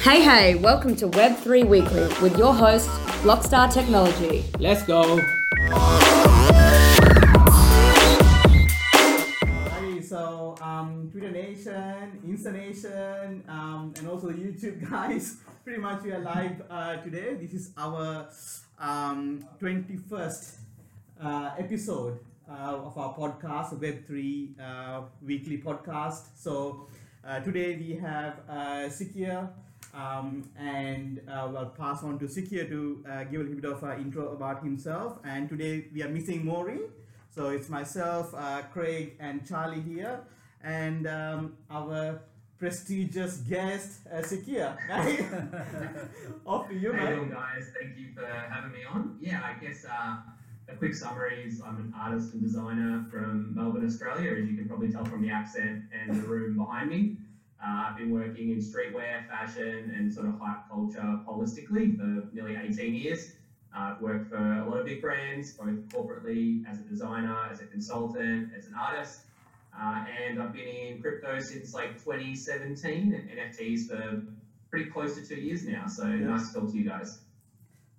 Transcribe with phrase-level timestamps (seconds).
[0.00, 2.88] Hey, hey, welcome to Web3 Weekly with your host,
[3.22, 4.44] Blockstar Technology.
[4.58, 5.18] Let's go.
[9.70, 15.38] Hi, so um, Twitter Nation, Insta Nation, um, and also the YouTube guys.
[15.64, 17.34] Pretty much we are live uh, today.
[17.34, 18.28] This is our
[18.78, 20.56] um, 21st
[21.20, 26.22] uh, episode uh, of our podcast, Web3 uh, Weekly Podcast.
[26.36, 26.86] So
[27.26, 29.48] uh, today we have uh, Sekure.
[29.94, 33.82] Um, and uh, we'll pass on to Sekure to uh, give a little bit of
[33.82, 35.18] an intro about himself.
[35.24, 36.82] And today we are missing Maureen.
[37.34, 40.20] So it's myself, uh, Craig, and Charlie here,
[40.62, 42.20] and um, our
[42.58, 44.76] prestigious guest, uh, Sekure.
[46.46, 47.18] Off to you, Hey, mate.
[47.18, 49.16] all guys, thank you for having me on.
[49.20, 50.16] Yeah, I guess uh,
[50.68, 54.66] a quick summary is I'm an artist and designer from Melbourne, Australia, as you can
[54.66, 57.18] probably tell from the accent and the room behind me.
[57.62, 62.56] Uh, I've been working in streetwear, fashion, and sort of hype culture holistically for nearly
[62.56, 63.32] 18 years.
[63.74, 67.60] Uh, I've worked for a lot of big brands, both corporately, as a designer, as
[67.60, 69.22] a consultant, as an artist.
[69.78, 74.22] Uh, and I've been in crypto since like 2017 and NFTs for
[74.70, 75.86] pretty close to two years now.
[75.86, 77.18] So nice to talk to you guys.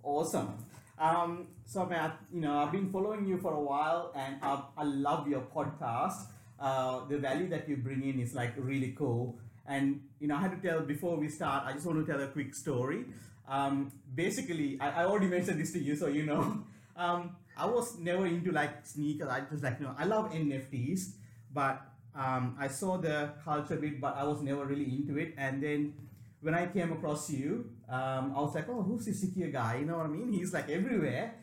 [0.03, 0.55] Awesome.
[0.97, 4.83] Um, so, Matt, you know, I've been following you for a while, and I, I
[4.83, 6.27] love your podcast.
[6.59, 9.37] Uh, the value that you bring in is like really cool.
[9.69, 11.63] And you know, I had to tell before we start.
[11.65, 13.05] I just want to tell a quick story.
[13.47, 16.63] Um, basically, I, I already mentioned this to you, so you know.
[16.99, 19.29] Um, I was never into like sneakers.
[19.29, 21.11] I just like you know, I love NFTs,
[21.53, 21.81] but
[22.13, 25.33] um, I saw the culture bit, but I was never really into it.
[25.37, 25.93] And then
[26.41, 29.77] when I came across you, um, I was like, oh, who's this Sekure guy?
[29.79, 30.31] You know what I mean?
[30.33, 31.35] He's like everywhere.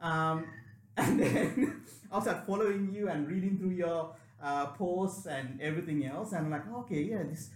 [0.00, 0.46] Um,
[0.98, 6.04] and then I was like following you and reading through your uh, posts and everything
[6.06, 6.32] else.
[6.32, 7.50] And I'm like, okay, yeah, this.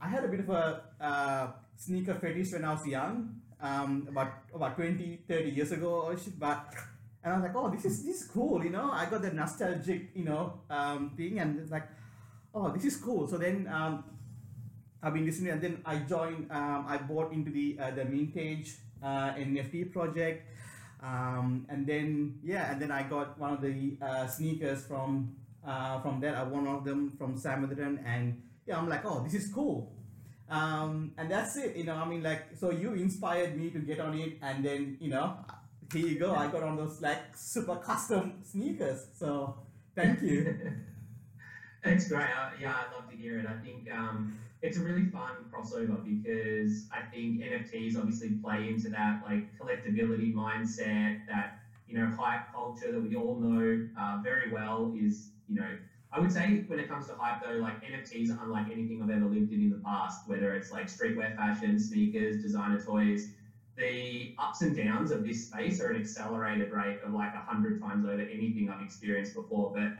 [0.00, 4.32] I had a bit of a uh, sneaker fetish when I was young, um, about
[4.54, 6.38] about 20, 30 years ago or shit.
[6.38, 6.74] But
[7.22, 8.90] and I was like, oh, this is this is cool, you know.
[8.92, 11.88] I got that nostalgic, you know, um, thing, and it's like,
[12.54, 13.26] oh, this is cool.
[13.26, 14.04] So then um,
[15.02, 16.50] I've been listening, and then I joined.
[16.50, 20.46] Um, I bought into the uh, the Mintage uh, NFT project,
[21.02, 25.34] um, and then yeah, and then I got one of the uh, sneakers from
[25.66, 26.36] uh, from there.
[26.36, 27.64] I won one of them from Sam
[28.06, 29.90] and yeah, I'm like, oh, this is cool.
[30.50, 31.94] Um, and that's it, you know.
[31.94, 35.38] I mean, like, so you inspired me to get on it, and then you know,
[35.92, 36.34] here you go.
[36.34, 39.06] I got on those like super custom sneakers.
[39.18, 39.56] So
[39.94, 40.56] thank you.
[41.84, 42.24] Thanks, great.
[42.24, 43.46] Uh, yeah, I'd love to hear it.
[43.46, 48.88] I think um, it's a really fun crossover because I think NFTs obviously play into
[48.90, 54.50] that like collectability mindset, that you know hype culture that we all know uh, very
[54.50, 54.92] well.
[54.98, 55.70] Is you know
[56.12, 59.10] I would say when it comes to hype though, like NFTs are unlike anything I've
[59.10, 60.22] ever lived in in the past.
[60.26, 63.28] Whether it's like streetwear fashion, sneakers, designer toys,
[63.76, 67.80] the ups and downs of this space are an accelerated rate of like a hundred
[67.80, 69.70] times over anything I've experienced before.
[69.72, 69.92] But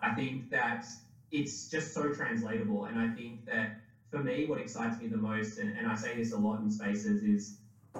[0.00, 0.86] I think that
[1.30, 2.86] it's just so translatable.
[2.86, 3.70] And I think that
[4.10, 6.70] for me, what excites me the most, and, and I say this a lot in
[6.70, 7.52] spaces, is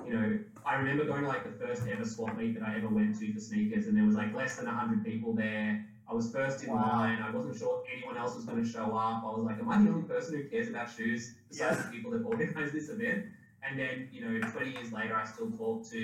[0.04, 2.88] you know, I remember going to like the first ever swap meet that I ever
[2.88, 5.78] went to for sneakers, and there was like less than 100 people there.
[6.10, 6.82] I was first in Wow.
[6.98, 7.21] line.
[7.21, 9.22] I wasn't sure anyone else was going to show up.
[9.25, 11.84] I was like, am I the only person who cares about shoes besides Yeah.
[11.84, 13.26] the people that organized this event?
[13.62, 15.98] And then, you know, 20 years later, I still talk to,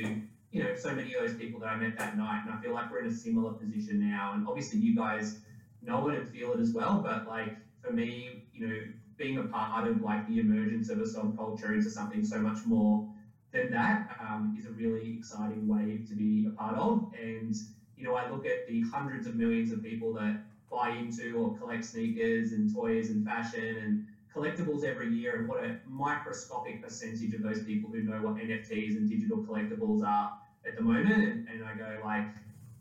[0.53, 2.43] you know, so many of those people that I met that night.
[2.44, 4.34] And I feel like we're in a similar position now.
[4.34, 5.39] And obviously, you guys
[5.83, 7.00] know it and feel it as well.
[7.03, 8.81] But like for me, you know,
[9.17, 13.05] being a part of like the emergence of a subculture into something so much more
[13.50, 17.03] than that um, is a really exciting wave to be a part of.
[17.12, 17.56] And
[17.97, 20.41] you know, I look at the hundreds of millions of people that
[20.71, 25.65] buy into or collect sneakers and toys and fashion and collectibles every year, and what
[25.65, 30.31] a microscopic percentage of those people who know what NFTs and digital collectibles are
[30.67, 31.09] at the moment.
[31.23, 32.27] And, and I go like,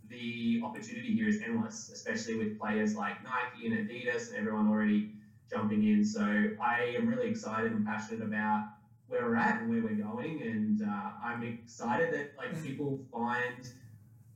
[0.09, 5.07] the opportunity here is endless, especially with players like Nike and Adidas and everyone already
[5.49, 6.03] jumping in.
[6.03, 8.65] So I am really excited and passionate about
[9.07, 13.69] where we're at and where we're going, and uh, I'm excited that like people find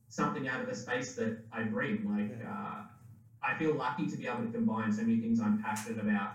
[0.09, 2.05] something out of the space that I bring.
[2.09, 2.81] Like uh,
[3.43, 6.33] I feel lucky to be able to combine so many things I'm passionate about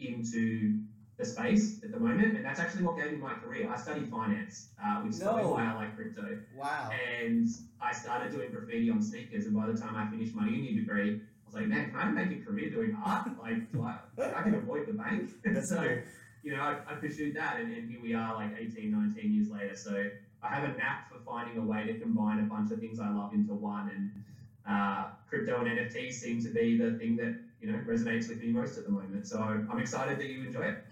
[0.00, 0.78] into
[1.18, 3.70] the space at the moment, and that's actually what gave me my career.
[3.72, 5.50] I studied finance, uh, which is probably No.
[5.52, 6.38] why I like crypto.
[6.54, 6.90] Wow.
[7.18, 7.48] And
[7.80, 11.14] I started doing graffiti on sneakers, and by the time I finished my uni degree,
[11.14, 13.28] I was like, man, can I make a career doing art?
[13.40, 15.30] Like, do I, I can avoid the bank.
[15.64, 15.96] So,
[16.42, 19.50] you know, I, I pursued that, and, and here we are, like 18, 19 years
[19.50, 19.74] later.
[19.74, 20.10] So
[20.50, 23.10] I have a knack for finding a way to combine a bunch of things I
[23.10, 24.24] love into one, and
[24.68, 28.48] uh, crypto and NFTs seem to be the thing that you know resonates with me
[28.48, 29.26] most at the moment.
[29.26, 30.84] So I'm excited that you enjoy it.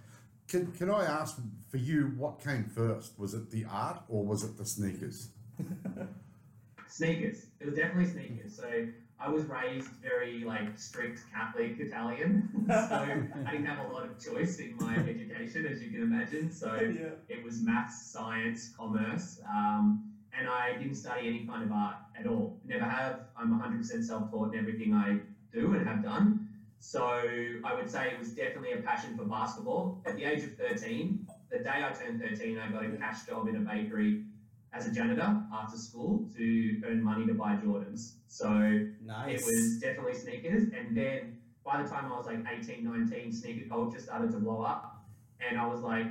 [0.46, 3.18] Can, can I ask for you what came first?
[3.18, 5.28] Was it the art or was it the sneakers?
[6.88, 7.46] Sneakers.
[7.58, 8.54] It was definitely sneakers.
[8.54, 8.86] So
[9.19, 14.19] I was raised very like strict Catholic Italian, so I didn't have a lot of
[14.19, 16.50] choice in my education, as you can imagine.
[16.50, 17.11] So yeah.
[17.28, 19.99] it was maths, science, commerce, um,
[20.37, 22.55] and I didn't study any kind of art at all.
[22.64, 23.20] Never have.
[23.37, 25.19] I'm 100% self-taught in everything I
[25.52, 26.40] do and have done.
[26.81, 27.02] So
[27.64, 29.96] I would say it was definitely a passion for basketball.
[30.05, 31.19] At the age of 13,
[31.50, 34.20] the day I turned 13, I got a cash job in a bakery
[34.75, 38.12] as a janitor after school to earn money to buy Jordans.
[38.29, 38.49] So
[39.05, 39.41] Nice.
[39.41, 40.65] it was definitely sneakers.
[40.76, 44.62] And then by the time I was like 18, 19, sneaker culture started to blow
[44.62, 45.05] up.
[45.47, 46.06] And I was like,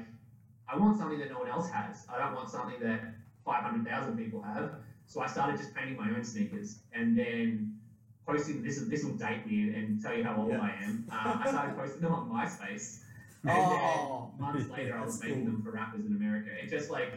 [0.72, 2.06] I want something that no one else has.
[2.14, 3.02] I don't want something that
[3.46, 4.72] 500,000 people have.
[5.08, 6.78] So I started just painting my own sneakers.
[6.94, 7.78] And then
[8.26, 10.62] posting, this, this will date me and, and tell you how old Yeah.
[10.62, 11.06] I am.
[11.12, 13.00] Uh, I started posting them on MySpace.
[13.44, 14.32] And Oh.
[14.40, 15.52] months later, I was making cool.
[15.52, 16.50] them for rappers in America.
[16.64, 17.12] It just like,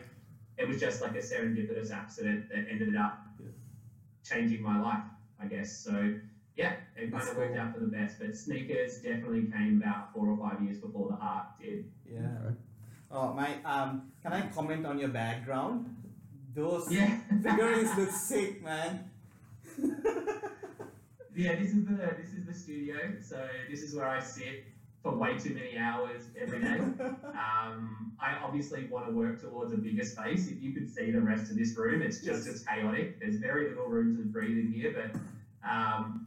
[0.59, 3.47] it was just like a serendipitous accident that ended up Yeah.
[4.25, 5.05] changing my life,
[5.41, 5.77] I guess.
[5.77, 6.15] So
[6.57, 7.61] yeah, it kind That's of worked cool.
[7.63, 8.19] out for the best.
[8.19, 11.85] But sneakers definitely came about four or five years before the art did.
[12.11, 12.21] Yeah.
[12.47, 12.55] Okay.
[13.11, 13.63] Oh, my.
[13.65, 15.95] Um, can I comment on your background?
[16.55, 17.19] Those Yeah.
[17.43, 19.11] figurines look sick, man.
[21.35, 22.97] Yeah, this is the this is the studio.
[23.21, 24.65] So this is where I sit
[25.07, 26.81] for way too many hours every day.
[27.37, 30.47] Um, I obviously want to work towards a bigger space.
[30.49, 33.11] If you could see the rest of this room, it's just as chaotic.
[33.21, 35.11] There's very little room to breathe in here, but
[35.69, 36.19] um,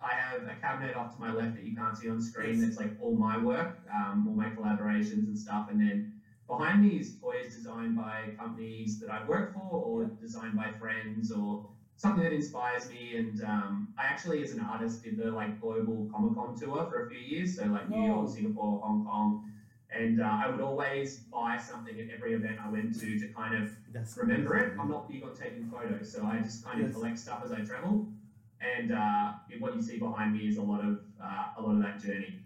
[0.00, 2.58] I have a cabinet off to my left that you can't see on screen.
[2.58, 5.66] That's like all my work, um, all my collaborations and stuff.
[5.68, 6.02] And then
[6.48, 11.30] behind me is toys designed by companies that I've worked for, or designed by friends,
[11.30, 11.60] or
[11.96, 13.16] something that inspires me.
[13.16, 17.06] And um, I actually, as an artist, did the like global Comic Con tour for
[17.06, 17.56] a few years.
[17.56, 18.06] So like New Wow.
[18.22, 19.50] York, Singapore, Hong Kong.
[19.90, 23.54] And uh, I would always buy something at every event I went to to kind
[23.62, 24.72] of That's remember it.
[24.78, 26.96] I'm not big on taking photos, so I just kind of Yes.
[26.96, 28.08] collect stuff as I travel.
[28.60, 31.82] And uh, what you see behind me is a lot of uh, a lot of
[31.82, 32.40] that journey.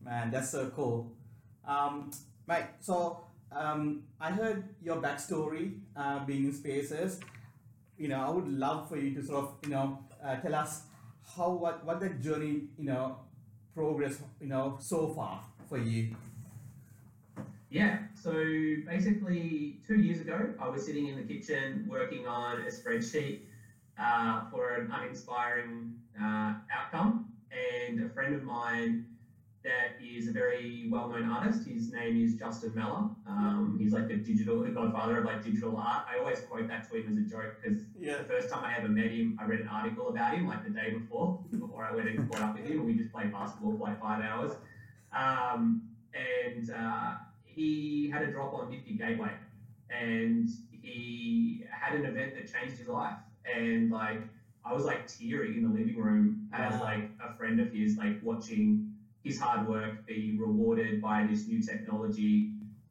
[0.00, 1.10] Man, that's so cool.
[1.66, 2.10] Um,
[2.46, 7.20] Mike, so um, I heard your backstory uh, being in spaces.
[7.98, 10.82] You know, I would love for you to sort of, you know, uh, tell us
[11.36, 13.16] how what what that journey, you know,
[13.74, 16.14] progress, you know, so far for you.
[17.70, 18.32] Yeah, so
[18.86, 23.40] basically, two years ago, I was sitting in the kitchen working on a spreadsheet
[23.98, 29.06] uh, for an uninspiring uh, outcome, and a friend of mine
[29.64, 31.66] that is a very well-known artist.
[31.68, 33.14] His name is Justin Maller.
[33.28, 36.04] Um, he's like the digital, the godfather of like digital art.
[36.12, 38.18] I always quote that to him as a joke because Yeah.
[38.18, 40.70] the first time I ever met him, I read an article about him like the
[40.70, 43.72] day before, before I went and caught up with him, and we just played basketball
[43.76, 44.52] for like five hours.
[45.12, 45.82] Um,
[46.14, 47.14] and uh,
[47.44, 49.32] he had a drop on Nifty Gateway,
[49.90, 53.16] and he had an event that changed his life.
[53.44, 54.22] And like,
[54.64, 58.16] I was like tearing in the living room as like a friend of his, like
[58.22, 58.91] watching
[59.22, 62.48] his hard work be rewarded by this new technology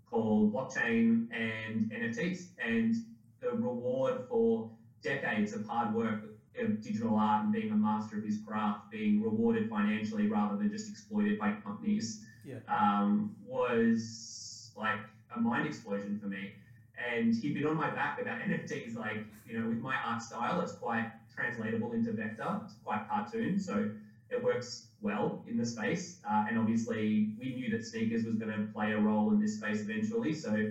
[0.09, 2.47] called blockchain and NFTs.
[2.57, 2.95] And
[3.41, 4.67] the reward for
[5.01, 6.23] decades of hard work
[6.57, 10.69] of digital art and being a master of his craft being rewarded financially rather than
[10.69, 12.57] just exploited by companies Yeah.
[12.67, 14.99] um, was like
[15.35, 16.53] a mind explosion for me.
[16.97, 20.59] And he'd been on my back about NFTs, like, you know, with my art style,
[20.59, 23.87] it's quite translatable into vector, it's quite cartoon, so
[24.31, 26.17] it works well in the space.
[26.29, 29.53] Uh, and obviously, we knew that sneakers was going to play a role in this
[29.53, 30.33] space eventually.
[30.33, 30.67] So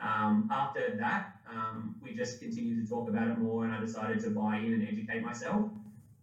[0.00, 4.20] um, after that, um, we just continued to talk about it more, and I decided
[4.20, 5.64] to buy in and educate myself.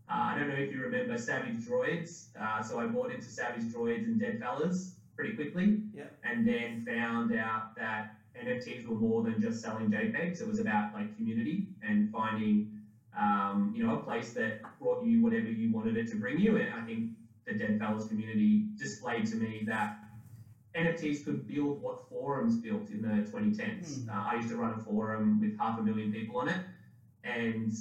[0.10, 2.25] Uh, I don't know if you remember Savage Droids.
[2.40, 5.78] Uh, so I bought into Savage Droids and DeadFellaz pretty quickly.
[5.94, 6.04] Yeah.
[6.24, 8.08] And then found out that
[8.40, 10.42] NFTs were more than just selling JPEGs.
[10.42, 12.68] It was about like community and finding,
[13.17, 16.58] um, you know, a place that brought you whatever you wanted it to bring you.
[16.58, 17.10] And I think
[17.46, 19.98] the DeadFellaz community displayed to me that
[20.75, 24.03] NFTs could build what forums built in the 2010s.
[24.03, 24.10] Hmm.
[24.10, 26.60] Uh, I used to run a forum with half a million people on it,
[27.24, 27.72] and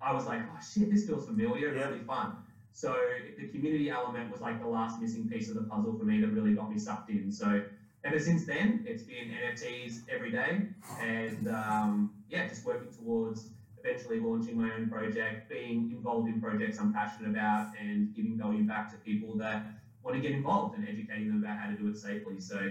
[0.00, 1.86] I was like, oh shit, this feels familiar, Yeah.
[1.86, 2.36] really fun.
[2.72, 2.94] So
[3.38, 6.28] the community element was like the last missing piece of the puzzle for me that
[6.28, 7.30] really got me sucked in.
[7.30, 7.62] So
[8.04, 10.60] ever since then, it's been NFTs every day,
[11.00, 13.48] and um, yeah, just working towards
[13.86, 18.64] eventually launching my own project, being involved in projects I'm passionate about, and giving value
[18.64, 19.66] back to people that
[20.02, 22.40] want to get involved and educating them about how to do it safely.
[22.40, 22.70] So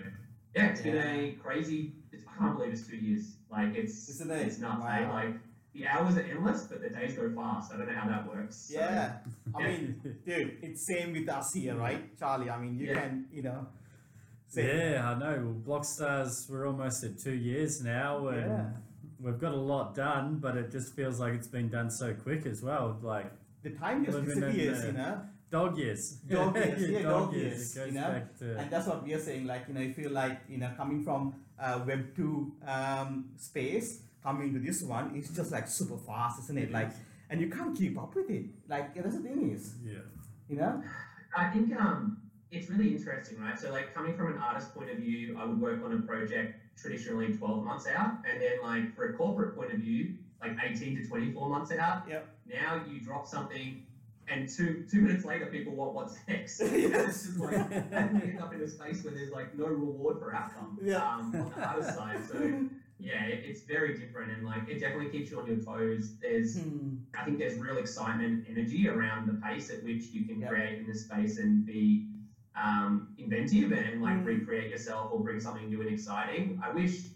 [0.56, 1.94] yeah, it's been a crazy.
[2.12, 3.34] It's, I can't believe it's two years.
[3.52, 4.48] Like it's Isn't it?
[4.48, 4.84] it's nuts.
[4.86, 5.06] eh?
[5.06, 5.14] Wow.
[5.14, 5.34] Like
[5.74, 7.74] the hours are endless, but the days go fast.
[7.74, 8.56] I don't know how that works.
[8.56, 9.18] So, Yeah.
[9.54, 12.50] I mean, dude, it's same with us here, right, Charlie?
[12.50, 13.02] I mean, you Yeah.
[13.02, 13.68] can, you know,
[14.56, 15.54] Yeah, I know.
[15.66, 18.70] Well, Blockstars, we're almost at two years now, and Yeah.
[19.20, 22.46] We've got a lot done, but it just feels like it's been done so quick
[22.46, 22.98] as well.
[23.02, 23.32] Like
[23.64, 25.22] The time just Living in disappears, the- you know.
[25.52, 26.12] dog years.
[26.28, 28.22] Dog years, yeah, dog It years, goes you know.
[28.40, 29.46] to And that's what we are saying.
[29.48, 34.02] Like you know, if you like you know coming from uh, Web two um, space
[34.24, 36.72] coming to this one, it's just like super fast, isn't it?
[36.72, 36.92] Like,
[37.30, 38.46] and you can't keep up with it.
[38.68, 40.00] Like yeah, that's the thing is, yeah.
[40.50, 40.82] you know.
[41.38, 42.18] I think um,
[42.52, 43.60] it's really interesting, right?
[43.60, 46.56] So, like, coming from an artist point of view, I would work on a project
[46.78, 50.96] traditionally 12 months out, and then, like, for a corporate point of view, like 18
[50.98, 52.04] to 24 months out.
[52.08, 52.28] Yep.
[52.48, 53.82] Now you drop something,
[54.28, 56.60] and two two minutes later, people want what's next.
[56.62, 56.70] Yes.
[57.08, 57.54] It's just like,
[57.92, 60.98] and we end up in a space where there's like no reward for outcome Yeah.
[60.98, 62.20] um, on the other side.
[62.32, 62.38] So,
[63.00, 66.12] yeah, it, it's very different, and like, it definitely keeps you on your toes.
[66.22, 66.98] There's Hmm.
[67.18, 70.48] I think there's real excitement, energy around the pace at which you can Yeah.
[70.50, 72.08] create in this space and be
[72.56, 74.26] um, inventive and like Mm.
[74.26, 76.58] recreate yourself or bring something new and exciting.
[76.62, 77.10] I wish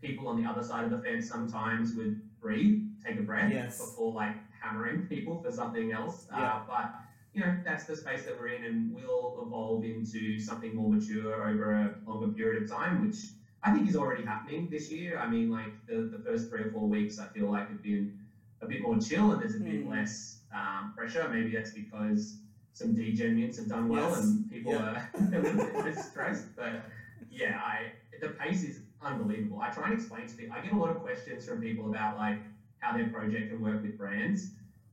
[0.00, 3.78] people on the other side of the fence sometimes would breathe, take a breath Yes.
[3.78, 6.26] before like hammering people for something else.
[6.30, 6.54] Yeah.
[6.54, 6.92] Uh, but
[7.32, 11.44] you know that's the space that we're in, and we'll evolve into something more mature
[11.48, 13.30] over a longer period of time, which
[13.62, 15.18] I think is already happening this year.
[15.18, 18.12] I mean, like the, the first three or four weeks, I feel like have been
[18.60, 19.88] a bit more chill and there's a bit Mm.
[19.90, 21.26] less um, pressure.
[21.28, 22.36] Maybe that's because
[22.74, 24.20] some DGen mints have done well Yes.
[24.24, 24.78] and people Yeah.
[24.82, 26.54] are a little bit stressed.
[26.56, 26.82] But
[27.30, 29.60] yeah, I the pace is unbelievable.
[29.60, 30.54] I try and explain to people.
[30.56, 32.38] I get a lot of questions from people about like
[32.80, 34.50] how their project can work with brands.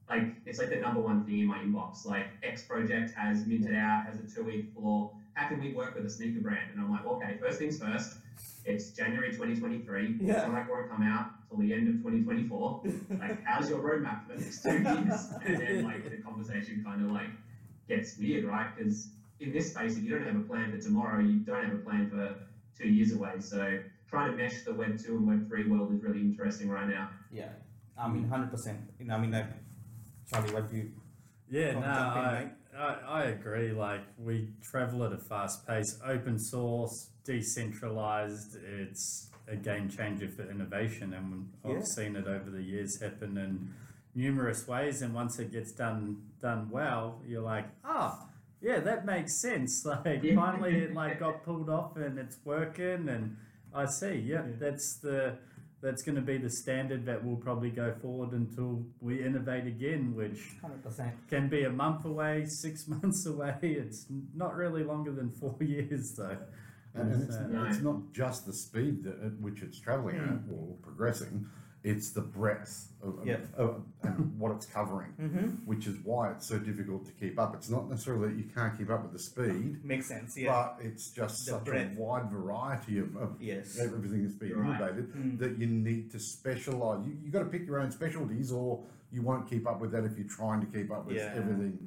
[0.10, 2.06] Like it's like the number one thing in my inbox.
[2.06, 5.12] Like X project has minted out, has a two week floor.
[5.34, 6.72] How can we work with a sneaker brand?
[6.74, 8.18] And I'm like, okay, first things first.
[8.66, 10.18] It's January 2023.
[10.22, 10.34] Yeah.
[10.34, 12.84] It's not like it won't come out till the end of 2024
[13.20, 17.04] like how's your roadmap for the next two years and then like the conversation kind
[17.04, 17.28] of like
[17.96, 21.20] gets weird right because in this space if you don't have a plan for tomorrow
[21.22, 22.36] you don't have a plan for
[22.78, 23.80] two years away so
[24.10, 27.10] trying to mesh the web 2 and web 3 world is really interesting right now
[27.32, 27.50] Yeah,
[27.98, 28.80] I mean, hundred percent.
[29.00, 29.46] You know, I mean, like,
[30.30, 30.92] Charlie, what do you?
[31.50, 32.50] Yeah, no, I.
[32.78, 33.72] I, I agree.
[33.74, 38.56] Like, we travel at a fast pace, open source, decentralized.
[38.82, 41.84] It's a game changer for innovation, and I've Yeah.
[41.84, 43.74] seen it over the years happen in
[44.16, 45.02] numerous ways.
[45.02, 48.28] And once it gets done done well, you're like, ah,
[48.62, 49.86] yeah, that makes sense.
[49.86, 50.36] Like, Yeah.
[50.36, 53.10] finally, it like got pulled off, and it's working.
[53.10, 53.38] And
[53.74, 54.52] I see, yeah, Yeah.
[54.60, 55.38] that's the
[55.82, 60.14] that's going to be the standard that will probably go forward until we innovate again,
[60.14, 61.16] which Hundred percent.
[61.28, 63.58] can be a month away, six months away.
[63.64, 66.38] It's not really longer than four years, though.
[66.94, 70.54] And, and it's, So- it's not just the speed that, at which it's travelling at
[70.54, 71.48] or progressing,
[71.84, 73.48] it's the breadth of, of- Yep.
[73.58, 75.48] of- and what it's covering, Mm-hmm.
[75.66, 77.56] which is why it's so difficult to keep up.
[77.56, 80.38] It's not necessarily that you can't keep up with the speed, Makes sense.
[80.38, 80.52] Yeah.
[80.52, 81.98] but it's just The such breadth.
[81.98, 83.80] a wide variety of, of yes.
[83.80, 84.80] everything that's being You're right.
[84.82, 85.40] innovated Mm.
[85.40, 87.06] that you need to specialise.
[87.08, 90.04] You, you got to pick your own specialties, or you won't keep up with that
[90.04, 91.34] if you're trying to keep up with Yeah.
[91.36, 91.80] everything.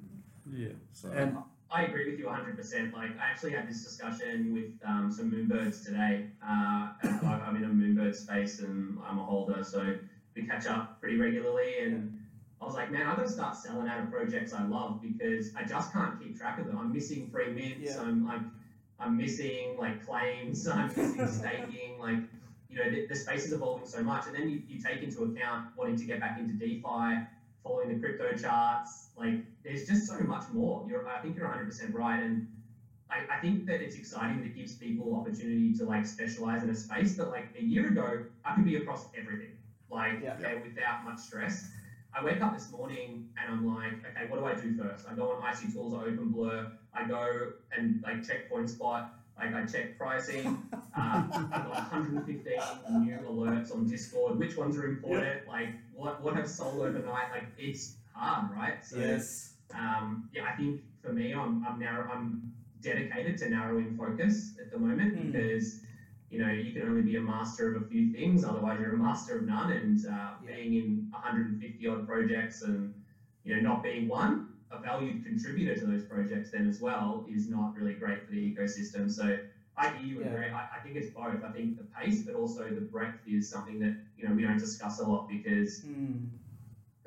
[0.52, 0.68] Yeah.
[0.92, 1.36] So And
[1.70, 2.92] I agree with you 100%.
[2.92, 6.28] Like, I actually had this discussion with um, some Moonbirds today.
[6.42, 9.96] Uh, I'm in a Moonbird space and I'm a holder, so
[10.36, 11.78] we catch up pretty regularly.
[11.80, 12.18] And
[12.60, 15.54] I was like, man, I've got to start selling out of projects I love because
[15.56, 16.78] I just can't keep track of them.
[16.78, 17.94] I'm missing free mints.
[17.96, 18.02] Yeah.
[18.02, 18.40] I'm like,
[19.00, 20.66] I'm missing like claims.
[20.68, 21.98] I'm missing staking.
[21.98, 22.18] Like,
[22.70, 24.26] you know, the, the space is evolving so much.
[24.26, 27.26] And then you, you take into account wanting to get back into DeFi,
[27.64, 29.08] following the crypto charts.
[29.16, 30.84] Like, there's just so much more.
[30.86, 32.22] You're, I think you're 100% right.
[32.22, 32.44] And
[33.10, 36.70] I, I think that it's exciting that it gives people opportunity to like specialize in
[36.70, 39.56] a space that like a year ago, I could be across everything,
[39.90, 40.34] like, Yeah.
[40.38, 41.66] okay, without much stress.
[42.16, 45.04] I wake up this morning and I'm like, okay, what do I do first?
[45.08, 46.68] I go on IC Tools or OpenBlur.
[46.92, 49.02] I go and like check CoinSpot.
[49.36, 50.62] Like I check pricing.
[50.72, 52.54] Uh, I've got 115
[53.00, 54.38] new alerts on Discord.
[54.38, 55.46] Which ones are important?
[55.48, 57.30] Like what what have sold overnight?
[57.32, 58.84] Like it's hard, right?
[58.84, 59.54] So yes.
[59.74, 64.70] um, yeah, I think for me, I'm I'm narrow, I'm dedicated to narrowing focus at
[64.70, 65.32] the moment Hmm.
[65.32, 65.80] because
[66.30, 68.96] you know you can only be a master of a few things, otherwise you're a
[68.96, 69.72] master of none.
[69.72, 70.10] And uh,
[70.46, 70.54] Yeah.
[70.54, 72.94] being in 150 odd projects and
[73.42, 77.48] you know not being one a valued contributor to those projects then as well is
[77.48, 79.10] not really great for the ecosystem.
[79.10, 79.38] So
[79.76, 80.36] I hear you, and Yeah.
[80.36, 80.52] Greg.
[80.52, 81.42] I, I think it's both.
[81.44, 84.58] I think the pace, but also the breadth is something that you know we don't
[84.58, 86.28] discuss a lot because Mm.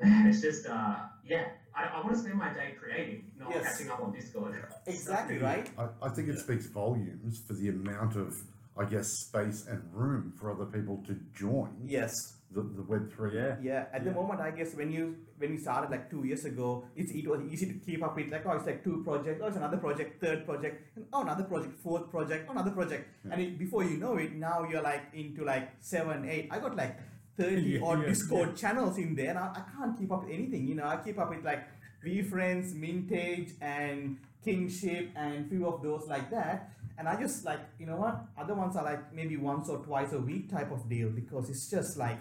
[0.00, 3.64] it's just uh yeah I, I want to spend my day creating not Yes.
[3.64, 4.54] catching up on discord
[4.86, 5.68] Exactly right.
[5.76, 8.36] I, I think it speaks volumes for the amount of
[8.78, 12.12] I guess, space and room for other people to join Yes.
[12.52, 13.34] the, the Web three.
[13.34, 13.56] Yeah.
[13.60, 16.84] Yeah, at the moment, I guess when you when you started like two years ago,
[16.96, 19.48] it's it was easy to keep up with like oh it's like two projects, oh
[19.48, 23.40] it's another project, third project, and oh another project, fourth project, oh, another project, and
[23.42, 26.48] it, before you know it, now you're like into like seven, eight.
[26.50, 26.96] I got like
[27.36, 30.32] thirty Yeah, odd yeah, Discord channels in there, and I, I can't keep up with
[30.32, 30.66] anything.
[30.68, 31.64] You know, I keep up with like
[32.04, 36.70] VeeFriends, Mintage, and Kingship, and few of those like that.
[36.98, 40.12] And I just like you know what other ones are like maybe once or twice
[40.12, 42.18] a week type of deal because it's just like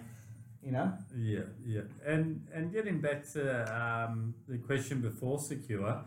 [0.63, 3.43] you know Yeah, yeah, and and getting back to
[3.75, 6.03] um, the question before Sekure,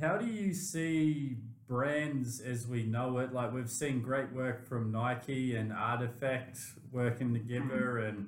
[0.00, 1.36] how do you see
[1.68, 3.32] brands as we know it?
[3.32, 6.58] Like we've seen great work from Nike and RTFKT
[6.90, 8.26] working together, and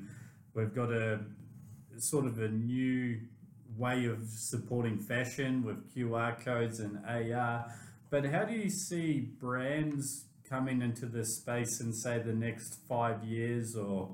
[0.54, 1.20] we've got a
[1.96, 3.20] sort of a new
[3.76, 7.72] way of supporting fashion with QR codes and AR.
[8.10, 13.22] But how do you see brands coming into this space in say the next five
[13.22, 14.10] years or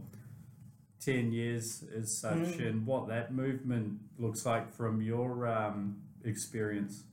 [1.00, 2.66] 10 years as such Mm.
[2.68, 7.04] and what that movement looks like from your um, experience.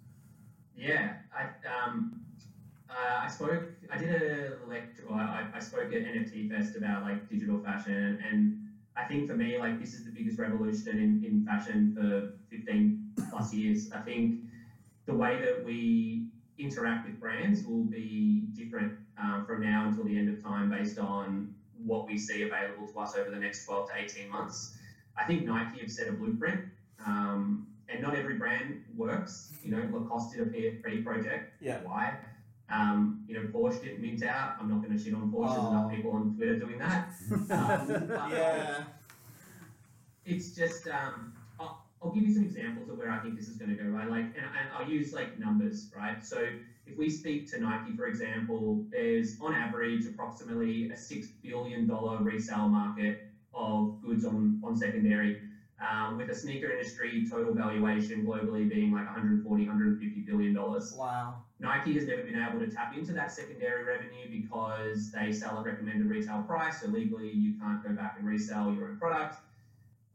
[0.75, 1.43] Yeah, I
[1.85, 2.19] um,
[2.89, 3.63] uh, I spoke.
[3.91, 5.03] I did a lecture.
[5.11, 9.59] I, I spoke at NFT Fest about like digital fashion, and I think for me,
[9.59, 13.91] like this is the biggest revolution in, in fashion for fifteen plus years.
[13.91, 14.41] I think
[15.05, 16.25] the way that we
[16.57, 20.97] interact with brands will be different um, from now until the end of time, based
[20.99, 21.53] on
[21.85, 24.75] what we see available to us over the next twelve to eighteen months.
[25.17, 26.61] I think Nike have set a blueprint.
[27.05, 29.51] Um, and not every brand works.
[29.61, 31.61] You know, Lacoste did a PFP project.
[31.61, 31.79] Yeah.
[31.83, 32.17] Why?
[32.71, 34.55] Um, you know, Porsche didn't mint out.
[34.59, 35.53] I'm not going to shit on Porsche.
[35.53, 35.95] There's enough Oh.
[35.95, 37.09] people on Twitter doing that.
[37.51, 38.83] Um, yeah.
[40.25, 41.32] It's just, um,
[42.03, 43.89] I'll, give you some examples of where I think this is going to go.
[43.89, 46.23] Right, like, and, and I'll use like numbers, right?
[46.23, 46.37] So
[46.85, 52.21] if we speak to Nike, for example, there's on average approximately a six billion dollar
[52.21, 55.39] resale market of goods on on secondary
[55.79, 60.93] um, with a sneaker industry total valuation globally being like 140, 150 billion dollars.
[60.95, 61.35] Wow.
[61.59, 65.65] Nike has never been able to tap into that secondary revenue because they sell at
[65.65, 66.81] recommended retail price.
[66.81, 69.37] So legally, you can't go back and resell your own product.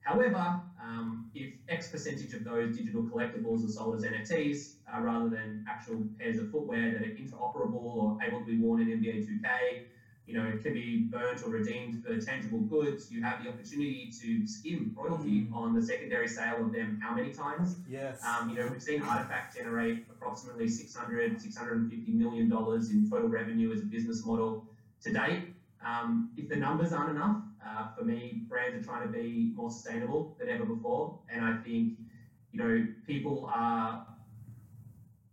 [0.08, 5.28] However, um, if X percentage of those digital collectibles are sold as NFTs uh, rather
[5.28, 9.28] than actual pairs of footwear that are interoperable or able to be worn in NBA
[9.28, 9.82] 2K,
[10.24, 13.10] you know, it can be burnt or redeemed for tangible goods.
[13.10, 15.52] You have the opportunity to skim royalty Mm.
[15.52, 17.76] on the secondary sale of them how many times?
[17.86, 18.24] Yes.
[18.24, 23.70] Um, you know, we've seen RTFKT generate approximately 600, 650 million dollars in total revenue
[23.72, 24.64] as a business model
[25.02, 25.42] to date.
[25.84, 29.70] Um, if the numbers aren't enough, uh, for me, brands are trying to be more
[29.70, 31.90] sustainable than ever before, and I think,
[32.52, 34.00] you know, people are.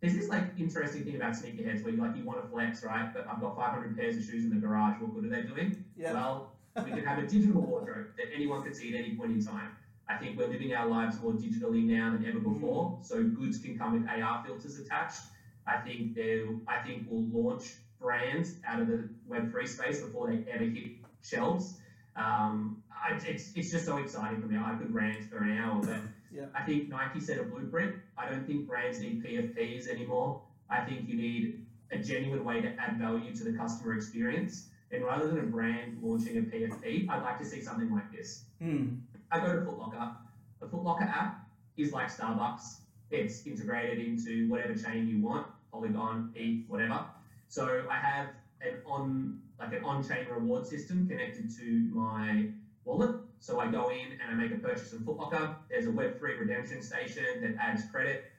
[0.01, 3.07] There's this like interesting thing about sneakerheads where you like you want to flex, right?
[3.13, 4.99] But I've got 500 pairs of shoes in the garage.
[4.99, 5.75] What good are they doing?
[5.95, 6.13] yeah.
[6.13, 6.47] Well,
[6.83, 9.71] we can have a digital wardrobe that anyone can see at any point in time.
[10.07, 13.75] I think we're living our lives more digitally now than ever before, so goods can
[13.75, 15.23] come with AR filters attached.
[15.65, 20.43] I think they, I think we'll launch brands out of the Web3 space before they
[20.51, 20.91] ever hit
[21.23, 21.75] shelves.
[22.15, 24.57] Um, I, it's, it's just so exciting for me.
[24.57, 25.99] I could rant for an hour, but
[26.35, 26.45] Yeah.
[26.53, 27.95] I think Nike set a blueprint.
[28.17, 30.41] I don't think brands need PFPs anymore.
[30.69, 34.67] I think you need a genuine way to add value to the customer experience.
[34.91, 38.43] And rather than a brand launching a PFP, I'd like to see something like this.
[38.61, 38.95] Hmm.
[39.31, 40.11] I go to Foot Locker.
[40.59, 41.47] The Foot Locker app
[41.77, 42.79] is like Starbucks.
[43.11, 47.05] It's integrated into whatever chain you want, Polygon, ETH, whatever.
[47.47, 48.27] So I have
[48.61, 52.45] an on like an on-chain reward system connected to my
[52.83, 53.15] wallet.
[53.39, 55.55] So I go in and I make a purchase in Footlocker.
[55.69, 58.31] There's a Web3 redemption station that adds credit,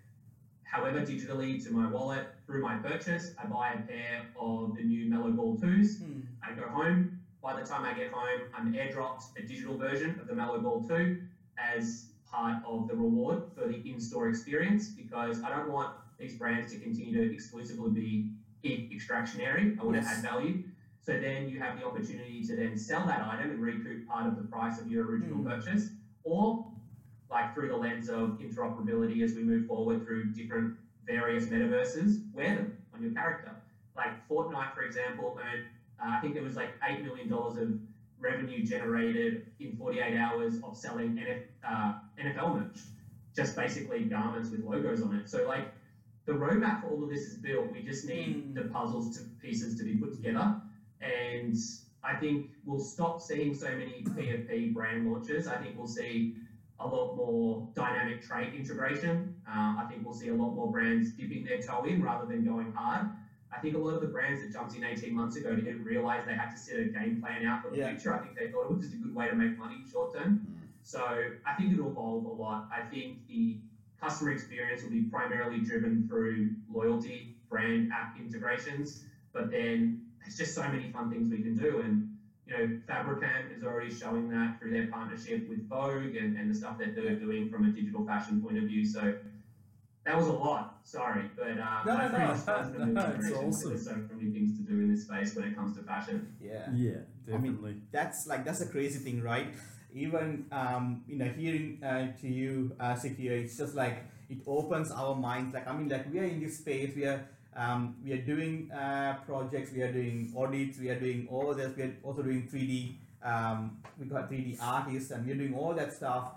[0.64, 3.32] however, digitally to my wallet through my purchase.
[3.38, 5.98] I buy a pair of the new Mellow Ball 2s.
[5.98, 6.20] Hmm.
[6.42, 7.18] I go home.
[7.42, 10.82] By the time I get home, I'm airdropped a digital version of the Mallow Ball
[10.86, 11.16] 2
[11.58, 16.72] as part of the reward for the in-store experience because I don't want these brands
[16.72, 18.24] to continue to exclusively
[18.62, 19.76] be extractionary.
[19.78, 20.06] I want Yes.
[20.10, 20.64] to add value.
[21.06, 24.34] So then you have the opportunity to then sell that item and recoup part of
[24.34, 25.44] the price of your original Mm.
[25.44, 25.92] purchase,
[26.24, 26.66] or
[27.30, 30.72] like through the lens of interoperability as we move forward through different
[31.06, 33.54] various metaverses, wear them on your character.
[33.94, 35.62] Like Fortnite, for example, earned
[36.00, 37.72] uh, I think there was like eight million dollars of
[38.18, 42.82] revenue generated in 48 hours of selling NF, uh, NFL merch,
[43.32, 45.28] just basically garments with logos on it.
[45.28, 45.68] So like
[46.24, 47.70] the roadmap for all of this is built.
[47.70, 48.54] We just need Mm.
[48.56, 50.52] the puzzles to pieces to be put together,
[51.36, 51.56] and
[52.02, 55.46] I think we'll stop seeing so many PFP brand launches.
[55.48, 56.36] I think we'll see
[56.78, 59.34] a lot more dynamic trade integration.
[59.48, 62.44] Uh, I think we'll see a lot more brands dipping their toe in rather than
[62.44, 63.06] going hard.
[63.52, 66.26] I think a lot of the brands that jumped in 18 months ago didn't realize
[66.26, 67.88] they had to set a game plan out for the Yeah.
[67.88, 68.12] future.
[68.12, 70.40] I think they thought it was just a good way to make money short term.
[70.82, 71.00] So
[71.46, 72.68] I think it'll evolve a lot.
[72.70, 73.56] I think the
[74.00, 80.54] customer experience will be primarily driven through loyalty, brand app integrations, but then there's just
[80.54, 81.80] so many fun things we can do.
[81.80, 86.50] And you know, Fabricant is already showing that through their partnership with Vogue and, and
[86.50, 88.84] the stuff that they're doing from a digital fashion point of view.
[88.84, 89.14] So
[90.04, 92.28] that was a lot, sorry, but um, No, no, I pretty no.
[92.28, 93.70] much wanted to move No, it's awesome.
[93.70, 96.34] There's so many things to do in this space when it comes to fashion.
[96.40, 96.66] Yeah.
[96.72, 96.90] Yeah,
[97.28, 97.74] I mean, definitely.
[97.90, 99.48] that's like that's a crazy thing, right?
[99.92, 104.90] Even um, you know, hearing uh, to you, uh, Sekure, it's just like it opens
[104.92, 105.54] our minds.
[105.54, 108.70] Like I mean, like we are in this space, we are um, we are doing
[108.70, 111.74] uh, projects, we are doing audits, we are doing all this.
[111.76, 112.98] We are also doing three D.
[113.24, 116.32] Um, we got three D artists, and we are doing all that stuff.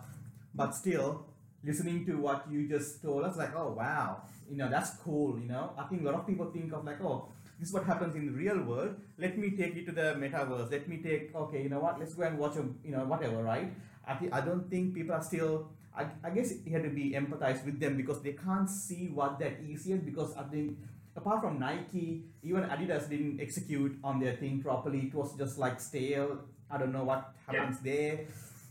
[0.56, 1.26] But still,
[1.64, 5.38] listening to what you just told us, like, oh wow, you know, that's cool.
[5.40, 7.28] You know, I think a lot of people think of like, oh,
[7.60, 8.96] this is what happens in the real world.
[9.18, 10.72] Let me take you to the metaverse.
[10.72, 12.00] Let me take, okay, you know what?
[12.00, 13.74] Let's go and watch a, you know, whatever, right?
[14.08, 15.68] I think I don't think people are still.
[15.96, 19.38] I, I guess you have to be empathized with them because they can't see what
[19.40, 20.06] that is yet.
[20.06, 20.78] Because I think
[21.20, 25.02] apart from Nike, even Adidas didn't execute on their thing properly.
[25.08, 26.40] It was just like stale.
[26.72, 28.22] I don't know what happens there.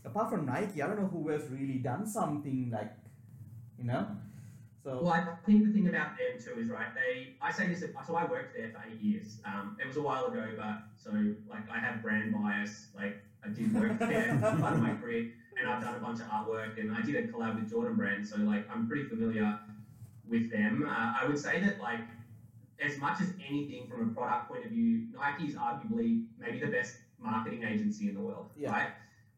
[0.05, 2.91] Apart from Nike, I don't know who has really done something like,
[3.77, 4.07] you know.
[4.83, 6.87] So Well, I think the thing about them too is right.
[6.95, 7.83] They, I say this.
[8.07, 9.37] So I worked there for eight years.
[9.45, 11.11] Um, it was a while ago, but so
[11.49, 12.87] like I have brand bias.
[12.95, 16.27] Like I did work there part of my career, and I've done a bunch of
[16.27, 18.25] artwork, and I did a collab with Jordan Brand.
[18.25, 19.59] So like I'm pretty familiar
[20.29, 20.87] with them.
[20.87, 22.07] Uh, I would say that like
[22.79, 26.67] as much as anything from a product point of view, Nike is arguably maybe the
[26.67, 28.71] best marketing agency in the world, Yeah.
[28.71, 28.89] right?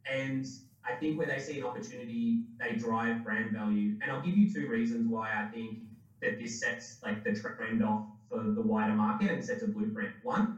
[0.06, 0.46] And
[0.84, 3.96] I think where they see an opportunity, they drive brand value.
[4.02, 5.78] And I'll give you two reasons why I think
[6.22, 10.12] that this sets like the trend off for the wider market and sets a blueprint.
[10.22, 10.54] One,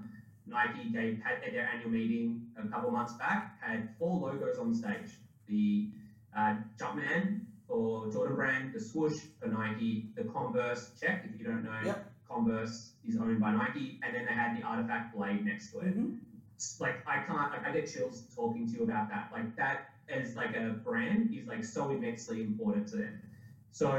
[0.46, 4.74] Nike gave had at their annual meeting a couple months back had four logos on
[4.74, 5.18] stage:
[5.48, 5.88] the
[6.36, 11.22] uh, Jumpman for Jordan Brand, the swoosh for Nike, the Converse check.
[11.24, 12.04] If you don't know, Yep.
[12.34, 15.96] Converse is owned by Nike, and then they had the RTFKT blade next to it
[15.96, 16.14] Mhm.
[16.80, 19.28] like I can't like I get chills talking to you about that.
[19.32, 23.20] Like that as like a brand is like so immensely important to them.
[23.72, 23.90] So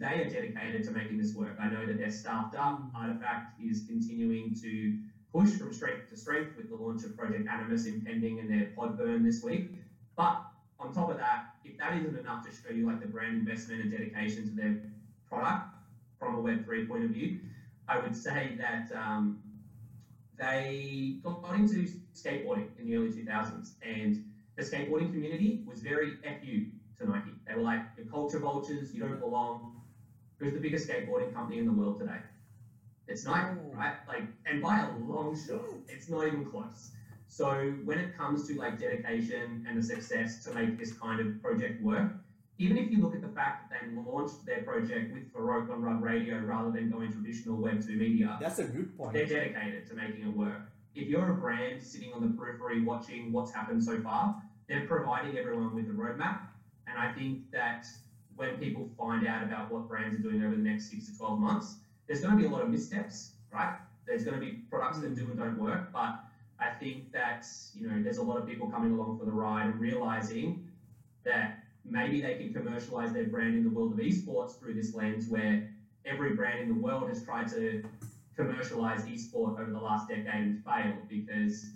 [0.00, 1.56] they are dedicated to making this work.
[1.58, 2.76] I know that they're staffed up.
[2.94, 4.92] RTFKT is continuing to
[5.32, 8.96] push from strength to strength with the launch of Project Animus impending and their pod
[8.96, 9.64] burn this week.
[10.16, 10.38] But
[10.80, 13.82] on top of that, if that isn't enough to show you like the brand investment
[13.82, 14.74] and dedication to their
[15.28, 15.64] product
[16.20, 17.34] from a Web3 point of view,
[17.88, 19.36] I would say that um,
[20.36, 24.18] they got into skateboarding in the early 2000s, and
[24.56, 26.64] the skateboarding community was very FU
[26.96, 27.36] to Nike.
[27.46, 29.68] They were like, you're culture vultures, you don't belong.
[30.38, 32.18] Who's the biggest skateboarding company in the world today?
[33.06, 33.72] It's Nike, Oh.
[33.74, 33.94] right?
[34.06, 36.90] Like, and by a long shot, it's not even close.
[37.26, 41.40] So when it comes to like dedication and the success to make this kind of
[41.40, 42.14] project work,
[42.58, 45.82] even if you look at the fact that they launched their project with Farokh on
[45.82, 49.12] Rug Radio rather than going traditional Web2 media, that's a good point.
[49.12, 50.62] they're dedicated to making it work.
[50.94, 55.36] If you're a brand sitting on the periphery watching what's happened so far, they're providing
[55.36, 56.40] everyone with a roadmap.
[56.86, 57.86] And I think that
[58.36, 61.38] when people find out about what brands are doing over the next six to 12
[61.40, 63.76] months, there's going to be a lot of missteps, right?
[64.06, 65.92] There's going to be products that do and don't work.
[65.92, 66.20] But
[66.60, 69.66] I think that, you know, there's a lot of people coming along for the ride
[69.66, 70.68] and realizing
[71.24, 71.53] that
[71.84, 75.68] maybe they can commercialize their brand in the world of esports through this lens where
[76.04, 77.82] every brand in the world has tried to
[78.36, 81.66] commercialize esport over the last decade and failed because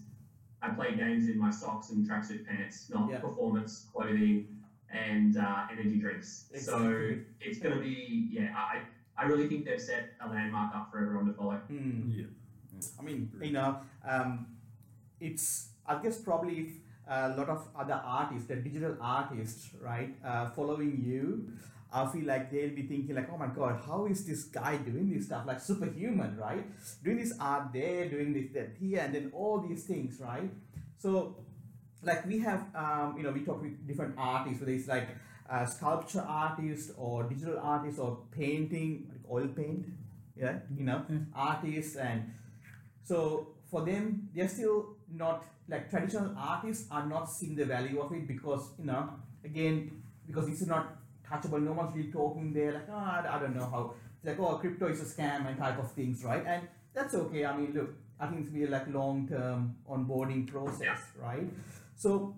[0.61, 3.21] I play games in my socks and tracksuit pants, not Yeah.
[3.21, 4.49] performance clothing
[4.91, 6.47] and uh, energy drinks.
[6.59, 8.81] So it's going to be, yeah, I,
[9.17, 11.57] I really think they've set a landmark up for everyone to follow.
[11.69, 12.11] Hmm.
[12.13, 12.25] Yeah.
[12.99, 14.47] I mean, you know, um,
[15.21, 16.69] it's I guess probably if
[17.09, 21.49] a lot of other artists, the digital artists, right, uh, following you,
[21.93, 25.11] I feel like they'll be thinking like, oh my god, how is this guy doing
[25.11, 26.65] this stuff like superhuman, right?
[27.03, 30.51] Doing this art there, doing this that here, and then all these things, right?
[30.99, 31.37] So,
[32.03, 35.09] like we have, um, you know, we talk with different artists, whether it's like
[35.49, 39.87] a sculpture artist or digital artist or painting, like oil paint,
[40.37, 41.03] yeah, you know,
[41.35, 42.33] artists and
[43.03, 48.13] so for them, they're still not like traditional artists are not seeing the value of
[48.13, 49.11] it because you know
[49.45, 50.97] again because this is not
[51.29, 51.63] touchable.
[51.63, 52.73] No one's really talking there.
[52.73, 53.95] Like oh, I, I don't know how.
[54.17, 56.45] It's like oh, crypto is a scam and type of things, right?
[56.47, 57.45] And that's okay.
[57.45, 57.91] I mean, look,
[58.21, 61.49] I think it's be like long term onboarding process, right?
[61.97, 62.35] So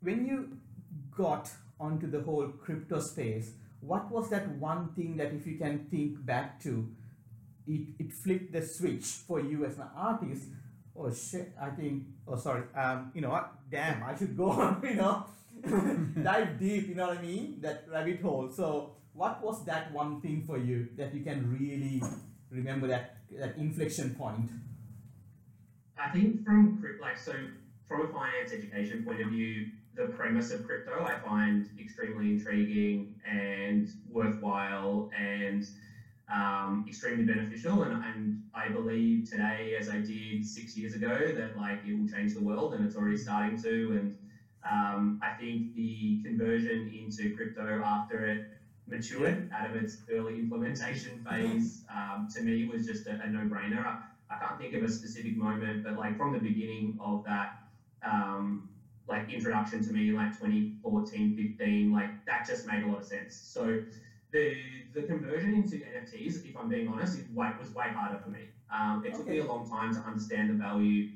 [0.00, 0.58] when you
[1.16, 5.86] got onto the whole crypto space, what was that one thing that if you can
[5.90, 6.88] think back to
[7.66, 10.44] it, it flipped the switch for you as an artist.
[10.96, 11.52] Oh shit!
[11.60, 12.04] I think.
[12.28, 12.64] Oh sorry.
[12.76, 13.52] Um, you know what?
[13.70, 14.52] Damn, I should go.
[14.84, 15.24] You know,
[16.22, 16.88] dive deep.
[16.88, 17.60] You know what I mean?
[17.60, 18.50] That rabbit hole.
[18.50, 22.02] So, what was that one thing for you that you can really
[22.50, 24.50] remember that that inflection point?
[25.98, 27.32] I think from crypt- like so
[27.88, 33.14] from a finance education point of view, the premise of crypto I find extremely intriguing
[33.28, 35.64] and worthwhile and
[36.28, 37.82] um, extremely beneficial.
[37.82, 42.06] And, and I believe today, as I did six years ago, that like it will
[42.06, 43.92] change the world, and it's already starting to.
[43.96, 44.12] And
[44.64, 48.40] um, I think the conversion into crypto after it
[48.86, 53.84] matured out of its early implementation phase um, to me was just a, a no-brainer.
[53.84, 53.94] I,
[54.30, 57.50] I can't think of a specific moment, but like from the beginning of that,
[58.02, 58.62] um,
[59.08, 63.34] like introduction to me, like 2014, 15, like that just made a lot of sense.
[63.34, 63.76] So
[64.32, 68.28] the the conversion into NFTs, if I'm being honest, it way, was way harder for
[68.28, 68.48] me.
[68.70, 71.06] Um, it took me a long time to understand the value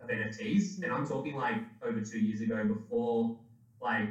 [0.00, 3.32] of NFTs, and I'm talking like over two years ago before
[3.80, 4.10] like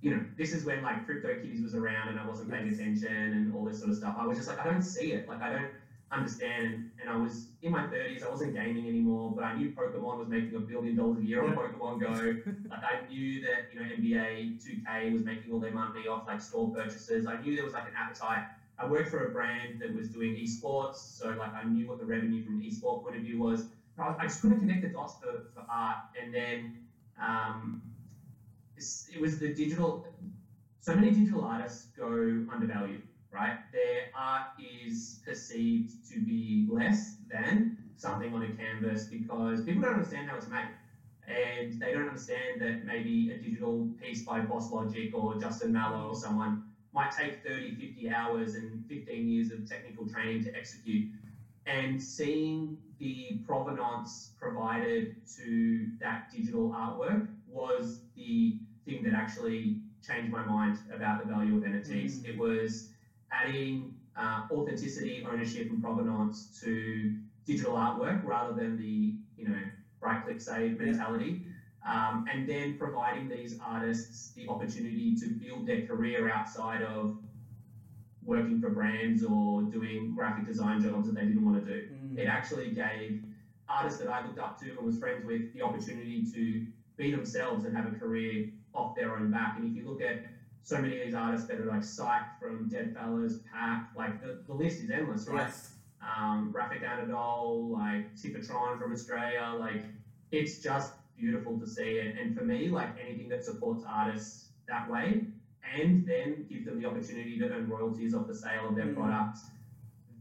[0.00, 3.50] you know, this is when like CryptoKitties was around and I wasn't paying attention and
[3.50, 4.14] all this sort of stuff.
[4.18, 5.26] I was just like, I don't see it.
[5.26, 5.70] Like, I don't
[6.12, 6.90] understand.
[7.00, 10.28] And I was in my 30s, I wasn't gaming anymore, but I knew Pokemon was
[10.28, 12.10] making a billion dollars a year on Pokemon Go.
[12.70, 16.40] like, I knew that, you know, NBA 2K was making all their money off like
[16.40, 17.26] store purchases.
[17.26, 18.44] I knew there was like an appetite.
[18.78, 22.04] I worked for a brand that was doing esports, so like I knew what the
[22.04, 23.66] revenue from an esport point of view was.
[23.98, 25.98] I, I just couldn't connect the dots for, for art.
[26.20, 26.72] And then,
[27.20, 27.80] um,
[28.76, 30.04] it was the digital.
[30.80, 33.02] So many digital artists go undervalued,
[33.34, 33.56] right?
[33.72, 39.94] Their art is perceived to be less than something on a canvas because people don't
[39.94, 40.68] understand how it's made.
[41.26, 46.08] And they don't understand that maybe a digital piece by Boss Logic or Justin Maller
[46.08, 51.08] or someone might take 30, 50 hours and 15 years of technical training to execute.
[51.66, 60.30] And seeing the provenance provided to that digital artwork was the thing that actually changed
[60.30, 62.20] my mind about the value of NFTs.
[62.20, 62.28] Mm.
[62.28, 62.90] It was
[63.40, 67.10] adding uh, authenticity, ownership, and provenance to
[67.44, 69.60] digital artwork rather than the you know
[70.00, 71.40] right click save mentality.
[71.86, 77.12] Um, and then providing these artists the opportunity to build their career outside of
[78.24, 81.84] working for brands or doing graphic design jobs that they didn't want to do.
[81.92, 82.18] Mm.
[82.18, 83.18] It actually gave
[83.68, 86.62] artists that I looked up to and was friends with the opportunity to
[86.96, 88.44] be themselves and have a career
[88.74, 89.56] off their own back.
[89.56, 90.22] And if you look at
[90.64, 94.38] so many of these artists that are like Psych from Dead Fellas, Pak, like the,
[94.46, 95.42] the list is endless, right?
[95.46, 95.74] Yes.
[96.02, 99.54] um, Refik Anadol, like Tipatron from Australia.
[99.58, 99.82] Like,
[100.32, 102.16] it's just beautiful to see it.
[102.18, 105.26] And for me, like anything that supports artists that way
[105.76, 108.94] and then give them the opportunity to earn royalties off the sale of their Mm.
[108.96, 109.38] product,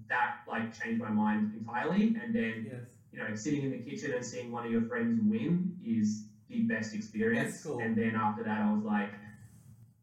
[0.10, 2.14] that like changed my mind entirely.
[2.22, 2.98] And then, Yes.
[3.14, 6.60] you know, sitting in the kitchen and seeing one of your friends win is the
[6.64, 7.64] best experience.
[7.64, 7.80] Cool.
[7.80, 9.14] And then after that, I was like,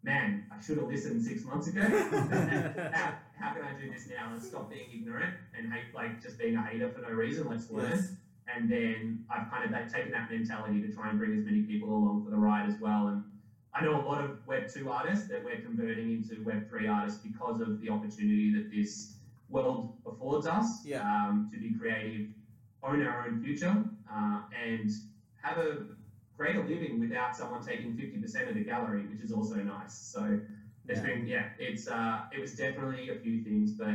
[0.02, 1.80] man, I should have listened six months ago.
[2.92, 6.38] how, how can I do this now and stop being ignorant and hate, like just
[6.38, 7.48] being a hater for no reason?
[7.48, 7.90] Let's learn.
[7.90, 8.12] Yes.
[8.54, 11.62] And then I've kind of like, taken that mentality to try and bring as many
[11.62, 13.08] people along for the ride as well.
[13.08, 13.22] And
[13.74, 17.20] I know a lot of Web 2 artists that we're converting into Web 3 artists
[17.20, 19.12] because of the opportunity that this
[19.48, 21.02] world affords us Yeah.
[21.02, 22.28] um, to be creative,
[22.82, 24.90] own our own future, uh, and
[25.42, 25.78] have a
[26.40, 29.92] greater living without someone taking 50% of the gallery, which is also nice.
[30.14, 30.20] So
[30.88, 31.06] it's Yeah.
[31.06, 33.94] been, yeah, it's uh, it was definitely a few things, but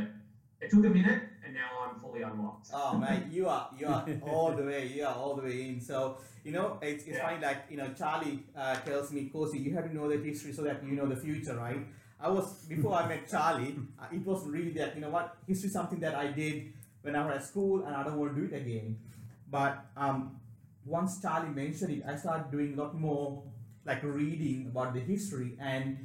[0.60, 2.68] it took a minute, and now I'm fully unlocked.
[2.72, 5.80] Oh man, you are you are all the way, you are all the way in.
[5.80, 7.26] So you know, it's, it's Yeah.
[7.26, 10.52] funny like you know, Charlie uh, tells me, Kosi, you have to know the history
[10.52, 11.82] so that you know the future, right?
[12.20, 15.66] I was before I met Charlie, uh, it was really that you know what history
[15.66, 18.40] is something that I did when I was at school, and I don't want to
[18.40, 18.96] do it again.
[19.50, 20.40] But um,
[20.86, 23.42] once Charlie mentioned it, I started doing a lot more
[23.84, 25.98] like reading about the history, and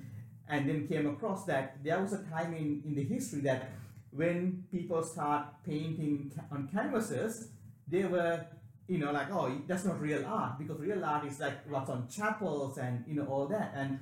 [0.50, 3.70] and then came across that there was a time in in the history that
[4.12, 7.50] when people start painting on canvases,
[7.88, 8.46] they were,
[8.88, 12.08] you know, like, oh, that's not real art because real art is like what's on
[12.10, 13.72] chapels and you know all that.
[13.76, 14.00] And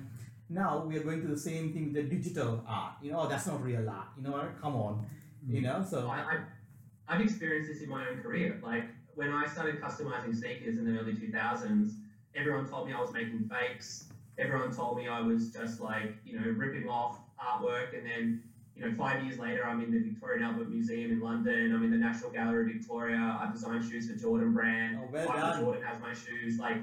[0.48, 2.94] now we are going to the same thing with the digital art.
[3.02, 4.08] You know, oh, that's not real art.
[4.16, 5.06] You know, come on,
[5.46, 5.64] you mm.
[5.64, 5.86] know.
[5.88, 8.60] So I, I, I've experienced this in my own career.
[8.62, 8.84] Like
[9.20, 11.92] when I started customizing sneakers in the early 2000s,
[12.34, 14.06] everyone told me I was making fakes.
[14.38, 17.94] Everyone told me I was just like, you know, ripping off artwork.
[17.94, 18.42] And then,
[18.74, 21.74] you know, five years later, I'm in the Victorian Albert Museum in London.
[21.74, 23.38] I'm in the National Gallery of Victoria.
[23.38, 24.98] I design shoes for Jordan brand.
[25.02, 25.64] Oh, well Michael.
[25.64, 26.58] Jordan has my shoes.
[26.58, 26.78] Like,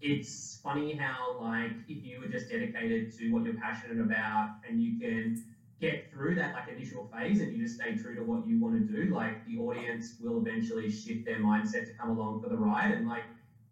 [0.00, 4.82] it's funny how, like, if you were just dedicated to what you're passionate about and
[4.82, 5.44] you can
[5.80, 8.74] get through that like initial phase and you just stay true to what you want
[8.74, 12.56] to do, like the audience will eventually shift their mindset to come along for the
[12.56, 12.92] ride.
[12.92, 13.22] And like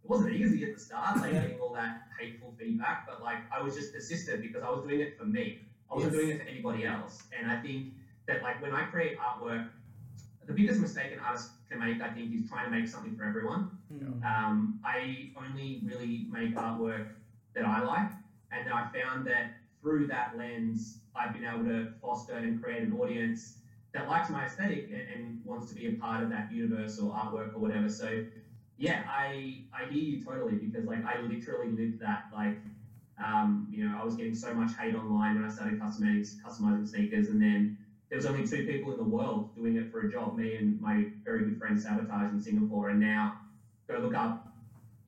[0.04, 3.60] it wasn't easy at the start, like getting all that hateful feedback, but like I
[3.60, 5.60] was just persistent because I was doing it for me.
[5.90, 6.22] I wasn't Yes.
[6.22, 7.24] doing it for anybody else.
[7.36, 7.94] And I think
[8.26, 9.68] that like when I create artwork,
[10.46, 13.24] the biggest mistake an artist can make, I think, is trying to make something for
[13.24, 13.70] everyone.
[13.92, 14.22] Mm.
[14.24, 17.08] Um, I only really make artwork
[17.54, 18.10] that I like,
[18.52, 19.54] and I found that
[19.86, 23.56] through that lens, I've been able to foster and create an audience
[23.94, 27.12] that likes my aesthetic and, and wants to be a part of that universe or
[27.12, 27.88] artwork or whatever.
[27.88, 28.18] So,
[28.78, 32.24] yeah, I I hear you totally because like I literally lived that.
[32.32, 32.58] Like,
[33.24, 36.88] um, you know, I was getting so much hate online when I started customizing customizing
[36.88, 37.70] sneakers, and then
[38.10, 40.80] there was only two people in the world doing it for a job, me and
[40.80, 43.36] my very good friend Sabotage in Singapore, and now
[43.88, 44.45] go look up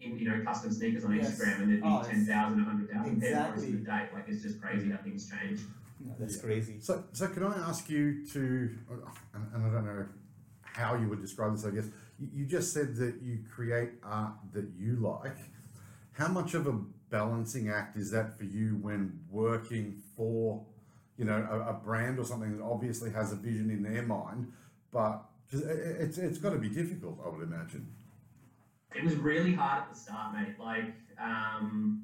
[0.01, 1.31] you know custom sneakers on Yes.
[1.39, 3.63] Instagram and there'd be Oh, it's- 10,000, 100,000 pairs Exactly.
[3.63, 4.09] posted a day.
[4.15, 5.61] Like it's just crazy how things change.
[6.05, 6.43] Yeah, that's Yeah.
[6.43, 6.77] crazy.
[6.81, 8.71] So, so can I ask you to,
[9.35, 10.07] and, and I don't know
[10.63, 11.87] how you would describe this, I guess.
[12.21, 15.37] You, you just said that you create art that you like.
[16.13, 16.73] How much of a
[17.11, 20.65] balancing act is that for you when working for,
[21.17, 24.53] you know, a, a brand or something that obviously has a vision in their mind,
[24.93, 27.89] but it- it- it's, it's got to be difficult, I would imagine.
[28.95, 30.55] It was really hard at the start, mate.
[30.59, 32.01] Like, um,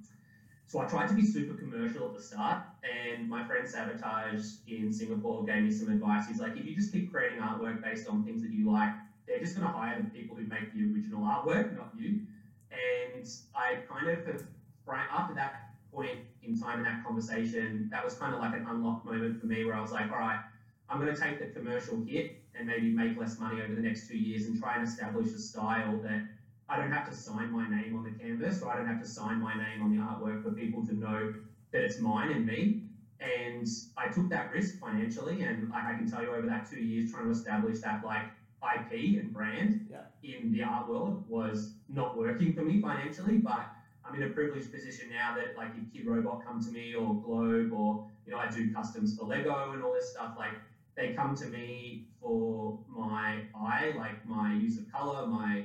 [0.67, 4.93] so I tried to be super commercial at the start, and my friend Sabotage in
[4.93, 6.27] Singapore gave me some advice.
[6.27, 8.91] He's like, if you just keep creating artwork based on things that you like,
[9.27, 12.19] they're just going to hire the people who make the original artwork, not you.
[12.71, 14.43] And I kind of
[14.87, 15.53] right after that
[15.93, 19.47] point in time in that conversation, that was kind of like an unlock moment for
[19.47, 20.39] me where I was like, all right,
[20.91, 24.07] I'm going to take the commercial hit and maybe make less money over the next
[24.07, 26.23] two years and try and establish a style that
[26.69, 29.07] I don't have to sign my name on the canvas or I don't have to
[29.07, 31.31] sign my name on the artwork for people to know
[31.73, 32.77] that it's mine and me.
[33.21, 36.79] And I took that risk financially, and like I can tell you, over that two
[36.79, 38.27] years, trying to establish that like
[38.75, 40.03] IP and brand Yeah.
[40.23, 43.37] in the art world was not working for me financially.
[43.37, 43.69] But
[44.05, 47.73] I'm in a privileged position now that like if Kidrobot come to me or Globe
[47.73, 50.55] or you know I do customs for Lego and all this stuff, like
[50.97, 55.65] they come to me for my eye, like my use of color, my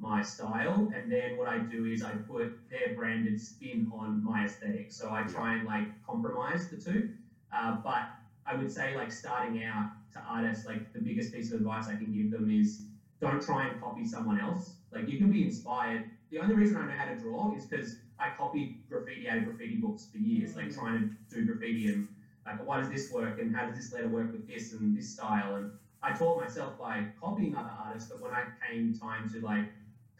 [0.00, 4.44] my style, and then what I do is I put their branded spin on my
[4.44, 4.90] aesthetic.
[4.90, 7.06] So I try and like compromise the two.
[7.52, 8.06] Uh, but
[8.46, 11.94] I would say like starting out to artists, like the biggest piece of advice I
[11.94, 12.80] can give them is
[13.20, 14.74] don't try and copy someone else.
[14.92, 16.04] Like you can be inspired.
[16.30, 19.44] The only reason I know how to draw is because I copied graffiti out of
[19.44, 22.06] graffiti books for years, like trying to do graffiti and
[22.46, 25.08] like why does this work and how does this letter work with this and this
[25.08, 25.68] style and
[26.02, 29.66] I taught myself by copying other artists, but when I came time to like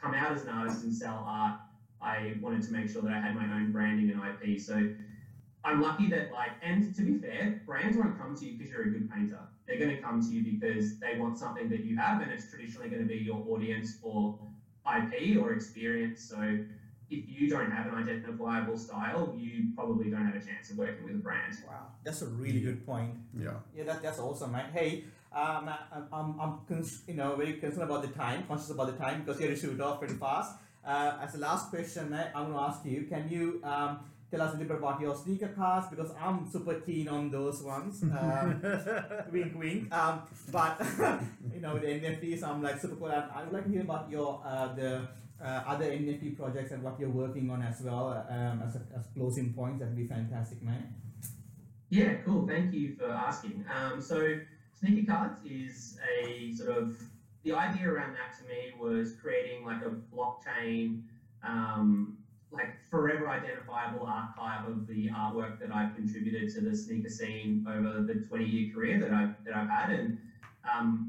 [0.00, 1.56] come out as an artist and sell art,
[2.00, 4.60] I wanted to make sure that I had my own branding and IP.
[4.60, 4.90] So
[5.64, 8.82] I'm lucky that like, and to be fair, brands won't come to you because you're
[8.82, 9.38] a good painter.
[9.66, 12.48] They're going to come to you because they want something that you have, and it's
[12.48, 14.38] traditionally going to be your audience or
[14.86, 16.22] IP or experience.
[16.22, 16.58] So
[17.10, 21.04] if you don't have an identifiable style, you probably don't have a chance of working
[21.04, 21.54] with a brand.
[21.66, 23.12] Wow, that's a really good point.
[23.38, 23.50] Yeah.
[23.76, 24.70] Yeah, that, that's awesome, man.
[24.72, 28.70] Hey, um, I- I'm, I'm, I'm cons- you know very concerned about the time, conscious
[28.70, 30.56] about the time because you have to shoot off pretty fast.
[30.84, 34.42] Uh, as a last question, I- I'm going to ask you: Can you um, tell
[34.42, 35.86] us a little bit about your sneaker cards?
[35.90, 38.02] Because I'm super keen on those ones.
[38.10, 38.60] Um,
[39.32, 39.94] wink, wink.
[39.94, 40.80] Um, but
[41.54, 43.08] you know, the NFTs, I'm like super cool.
[43.08, 45.06] And I would like to hear about your uh, the
[45.42, 48.08] uh, other NFT projects and what you're working on as well.
[48.28, 50.94] Um, as, a, as closing points, that'd be fantastic, man.
[51.88, 52.46] Yeah, cool.
[52.46, 53.64] Thank you for asking.
[53.74, 54.38] Um, so,
[54.80, 56.94] Sneaker Cards is a sort of
[57.44, 60.96] the idea around that to me was creating like a blockchain,
[61.42, 62.14] um,
[62.50, 68.00] like forever identifiable archive of the artwork that I've contributed to the sneaker scene over
[68.00, 70.14] the 20 year career that I've that I've had, and
[70.64, 71.04] um,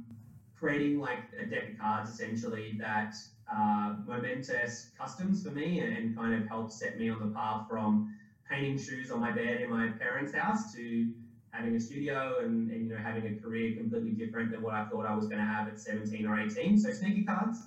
[0.60, 3.16] creating like a deck of cards essentially that
[3.48, 7.62] are momentous customs for me and, and kind of helped set me on the path
[7.70, 8.04] from
[8.50, 11.08] painting shoes on my bed in my parents' house to
[11.52, 14.86] having a studio and, and you know having a career completely different than what I
[14.86, 16.78] thought I was going to have at 17 or 18.
[16.78, 17.60] So sneaker cards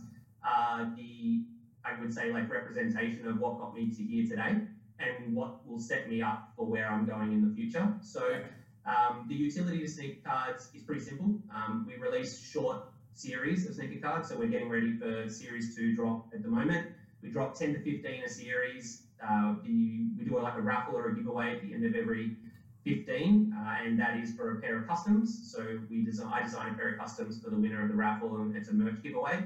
[0.43, 1.41] are the
[1.85, 4.57] I would say like representation of what got me to here today
[4.99, 7.93] and what will set me up for where I'm going in the future.
[8.01, 8.41] So
[8.87, 11.35] um, the utility of sneaker cards is pretty simple.
[11.55, 12.79] Um, we release short
[13.13, 16.87] series of sneaker cards, so we're getting ready for series two drop at the moment.
[17.23, 19.03] We drop 10 to 15 a series.
[19.23, 22.37] Uh, the, we do like a raffle or a giveaway at the end of every
[22.85, 25.41] 15, uh, and that is for a pair of customs.
[25.43, 28.37] So we design, I design a pair of customs for the winner of the raffle,
[28.37, 29.45] and it's a merch giveaway.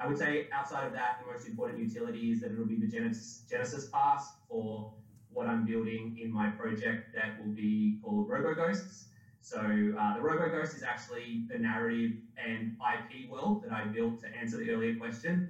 [0.00, 2.86] I would say outside of that, the most important utility is that it'll be the
[2.86, 4.88] Genesis, Genesis pass for
[5.30, 9.06] what I'm building in my project that will be called Roboghosts.
[9.40, 9.58] So
[9.96, 14.58] uh, the Roboghost is actually the narrative and IP world that I built to answer
[14.58, 15.42] the earlier question.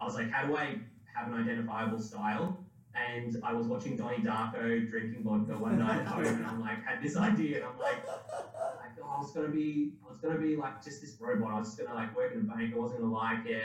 [0.00, 0.78] I was like, how do I
[1.14, 2.56] have an identifiable style?
[2.96, 6.82] And I was watching Donnie Darko drinking vodka one night at home, and I'm like,
[6.82, 10.56] had this idea, and I'm like, like I was gonna be, I was gonna be
[10.56, 11.52] like just this robot.
[11.52, 12.72] I was just gonna like work in a bank.
[12.74, 13.62] I wasn't gonna like it.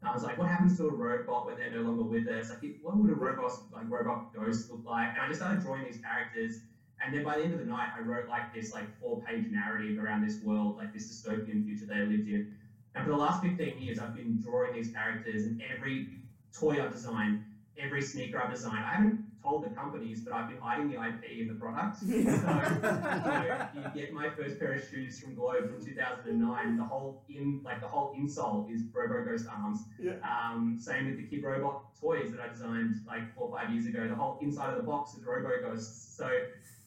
[0.00, 2.50] And I was like, what happens to a robot when they're no longer with us?
[2.50, 5.08] Like, what would a robot like robot ghost look like?
[5.10, 6.60] And I just started drawing these characters.
[7.04, 9.46] And then by the end of the night, I wrote like this like four page
[9.50, 12.54] narrative around this world, like this dystopian future they lived in.
[12.94, 16.08] And for the last 15 years, I've been drawing these characters, and every
[16.52, 17.42] toy I've designed,
[17.78, 21.40] every sneaker I've designed, I haven't told the companies, but I've been hiding the IP
[21.40, 22.00] in the products.
[22.00, 26.76] so, you, know, you get my first pair of shoes from Globe from 2009.
[26.76, 29.80] The whole in like the whole insole is Roboghost arms.
[29.98, 30.12] Yeah.
[30.22, 34.06] Um, same with the Kidrobot toys that I designed like four or five years ago.
[34.08, 36.16] The whole inside of the box is Robo Ghosts.
[36.16, 36.28] So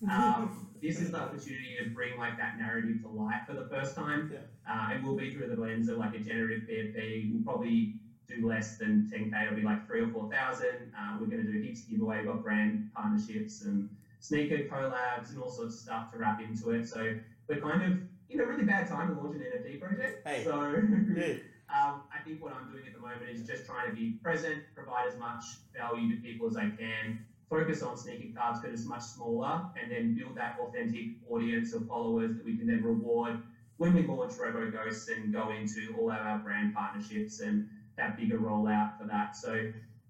[0.09, 3.95] um, this is the opportunity to bring like that narrative to life for the first
[3.95, 4.31] time.
[4.33, 4.39] Yeah.
[4.69, 7.33] Uh, it will be through the lens of like a generative PFP.
[7.33, 7.95] We'll probably
[8.27, 9.41] do less than 10k.
[9.43, 10.91] It'll be like three or four thousand.
[10.97, 12.17] Uh, we're going to do heaps of giveaway.
[12.17, 13.85] We've got brand partnerships and
[14.19, 16.87] sneaker collabs and all sorts of stuff to wrap into it.
[16.87, 17.13] So
[17.47, 17.97] we're kind of
[18.29, 20.17] in a really bad time to launch an NFT project.
[20.25, 20.43] Hey.
[20.43, 20.81] So
[21.13, 21.37] Great.
[21.73, 24.61] um, I think what I'm doing at the moment is just trying to be present,
[24.73, 25.43] provide as much
[25.77, 27.15] value to people as I can,
[27.49, 31.85] focus on sneaker cards because it's much smaller, and then build that authentic audience of
[31.85, 33.37] followers that we can then reward
[33.77, 37.65] when we launch Roboghosts and go into all of our brand partnerships and
[37.97, 39.35] that bigger rollout for that.
[39.35, 39.63] So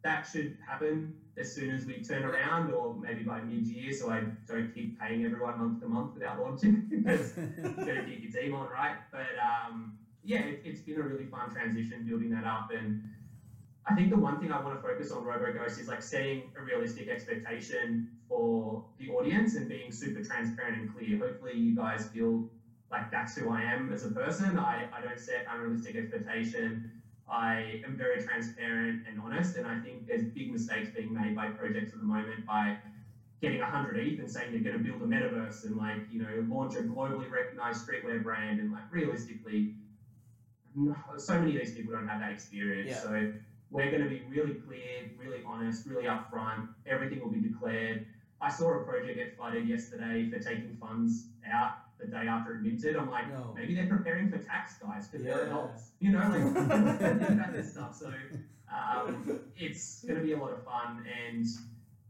[0.04, 4.24] that should happen as soon as we turn around, or maybe by mid-year, so I
[4.48, 7.34] don't keep paying everyone month to month without launching because
[7.78, 8.96] you got to keep your team on, right?
[9.12, 9.92] But um,
[10.24, 12.96] yeah, it, it's been a really fun transition building that up, and
[13.88, 16.62] I think the one thing I want to focus on Roboghost is like setting a
[16.62, 21.18] realistic expectation for the audience and being super transparent and clear.
[21.18, 22.44] Hopefully, you guys feel
[22.92, 24.58] like that's who I am as a person.
[24.58, 26.82] I, I don't set unrealistic expectation.
[27.30, 31.48] I am very transparent and honest, and I think there's big mistakes being made by
[31.48, 32.76] projects at the moment by
[33.42, 36.46] getting 100 ETH and saying they're going to build a metaverse and like you know
[36.48, 39.72] launch a globally recognized streetwear brand, and like realistically,
[41.18, 42.90] so many of these people don't have that experience.
[42.90, 43.02] Yeah.
[43.02, 43.26] So
[43.72, 46.66] we're going to be really clear, really honest, really upfront.
[46.86, 48.02] Everything will be declared.
[48.42, 51.70] I saw a project get flooded yesterday for taking funds out
[52.00, 52.96] the day after it minted.
[52.96, 53.54] I'm like, No.
[53.56, 55.92] maybe they're preparing for tax, guys, because they're adults.
[56.00, 56.42] You know, like
[57.32, 57.96] about this stuff.
[57.96, 58.12] So
[58.74, 61.46] um, it's going to be a lot of fun, and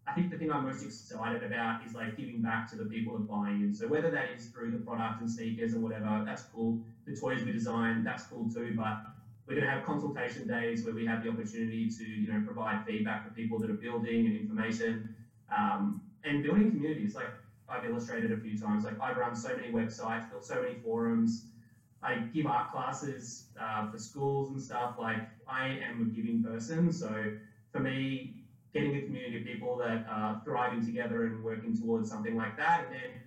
[0.07, 3.13] I think the thing I'm most excited about is like giving back to the people
[3.17, 3.73] that buy in.
[3.73, 6.79] So whether that is through the product and sneakers or whatever, that's cool.
[7.05, 8.73] The toys we design, that's cool too.
[8.75, 9.01] But
[9.47, 12.85] we're going to have consultation days where we have the opportunity to, you know, provide
[12.85, 15.13] feedback for people that are building and information
[15.55, 17.15] um, and building communities.
[17.15, 17.29] Like
[17.69, 18.83] I've illustrated a few times.
[18.85, 21.41] Like I've run so many websites, built so many forums.
[22.03, 24.93] I give art classes uh, for schools and stuff.
[24.97, 27.29] Like I am a giving person, so
[27.73, 28.31] for me,
[28.73, 32.81] getting a community of people that are thriving together and working towards something like that,
[32.81, 33.17] and then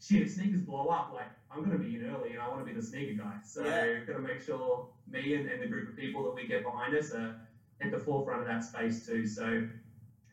[0.00, 2.64] shit, if sneakers blow up, like I'm gonna be in early and I want to
[2.64, 3.36] be the sneaker guy.
[3.42, 3.98] So Yeah.
[4.06, 7.12] gotta make sure me and, and the group of people that we get behind us
[7.12, 7.32] are
[7.82, 9.26] at the forefront of that space too.
[9.26, 9.62] So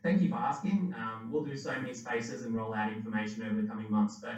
[0.03, 0.93] thank you for asking.
[0.97, 4.19] Um, we'll do so many spaces and roll out information over the coming months.
[4.21, 4.35] But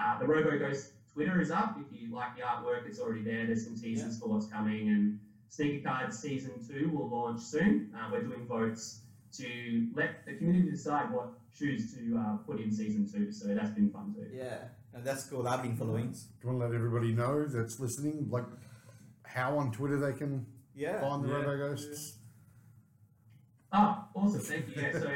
[0.00, 1.78] uh, the Roboghost Twitter is up.
[1.80, 3.46] If you like the artwork, it's already there.
[3.46, 4.88] There's some teasers for what's coming.
[4.88, 7.92] And Sneaker Cards Season 2 will launch soon.
[7.94, 9.00] Uh, we're doing votes
[9.38, 13.32] to let the community decide what shoes to uh, put in Season 2.
[13.32, 14.26] So that's been fun too.
[14.34, 14.58] Yeah,
[14.94, 15.46] and that's cool.
[15.46, 16.10] I've been following.
[16.12, 18.44] Do you want to let everybody know that's listening, like
[19.24, 21.00] how on Twitter they can Yeah.
[21.00, 21.34] find the Yeah.
[21.44, 22.16] Roboghosts?
[23.72, 24.40] Oh, awesome.
[24.40, 24.82] Thank you.
[24.82, 25.08] Yeah, so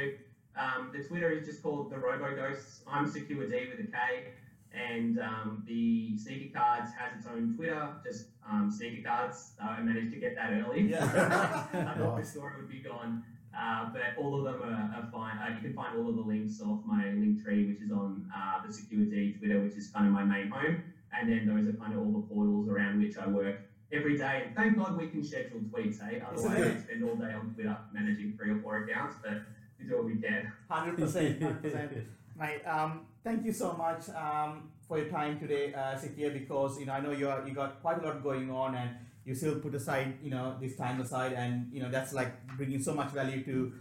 [0.58, 2.80] um, the Twitter is just called the Roboghosts.
[2.86, 4.32] I'm Sekure D with a K.
[4.72, 9.52] And um, the Sneaker Cards has its own Twitter, just um, Sneaker Cards.
[9.62, 10.82] Uh, I managed to get that early.
[10.82, 11.04] Yeah.
[11.72, 13.22] I thought this story would be gone.
[13.58, 15.38] Uh, but all of them are, are fine.
[15.38, 18.30] Uh, you can find all of the links off my link tree, which is on
[18.34, 20.82] uh, the Sekure D Twitter, which is kind of my main home.
[21.18, 23.60] And then those are kind of all the portals around which I work
[23.92, 24.44] every day.
[24.46, 26.22] And thank God we can schedule tweets, hey?
[26.26, 26.66] Otherwise, it?
[26.66, 29.42] I'd spend all day on Twitter managing three or four accounts, but
[29.78, 30.52] we do what we can.
[30.68, 31.92] Hundred percent, hundred percent.
[32.38, 32.66] Right.
[32.66, 36.92] Um, thank you so much um, for your time today, uh, Sekure, because you know
[36.92, 38.90] I know you are you got quite a lot going on, and
[39.24, 42.82] you still put aside you know this time aside, and you know that's like bringing
[42.82, 43.72] so much value to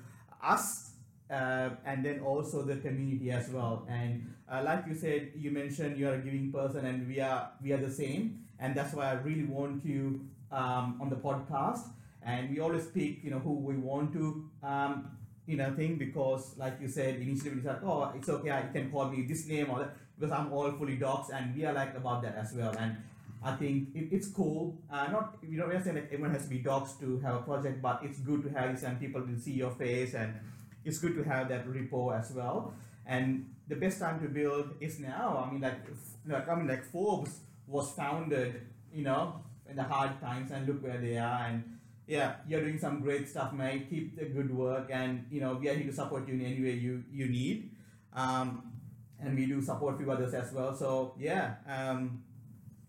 [0.41, 0.91] us,
[1.30, 3.86] uh, and then also the community as well.
[3.89, 7.51] And uh, like you said, you mentioned you are a giving person, and we are
[7.62, 11.88] we are the same, and that's why I really want you um, on the podcast.
[12.24, 15.12] And we always pick you know who we want to um,
[15.45, 18.89] you know thing because like you said initially we said oh it's okay I can
[18.89, 21.95] call me this name or that because I'm all fully docs and we are like
[21.95, 22.76] about that as well.
[22.80, 22.97] And
[23.43, 24.76] I think it, it's cool.
[24.91, 27.41] Uh, not you know we're saying like everyone has to be docs to have a
[27.41, 30.34] project but it's good to have some people will see your face and
[30.84, 32.74] it's good to have that repo as well.
[33.06, 35.45] And the best time to build is now.
[35.45, 35.80] I mean like
[36.28, 38.61] like I mean like Forbes was founded
[38.93, 41.76] you know in the hard times and look where they are and
[42.07, 43.89] yeah, you're doing some great stuff, mate.
[43.89, 46.61] Keep the good work, and you know we are here to support you in any
[46.61, 47.72] way you you need.
[48.13, 48.72] Um,
[49.20, 50.76] and we do support few others as well.
[50.76, 52.24] So yeah, um,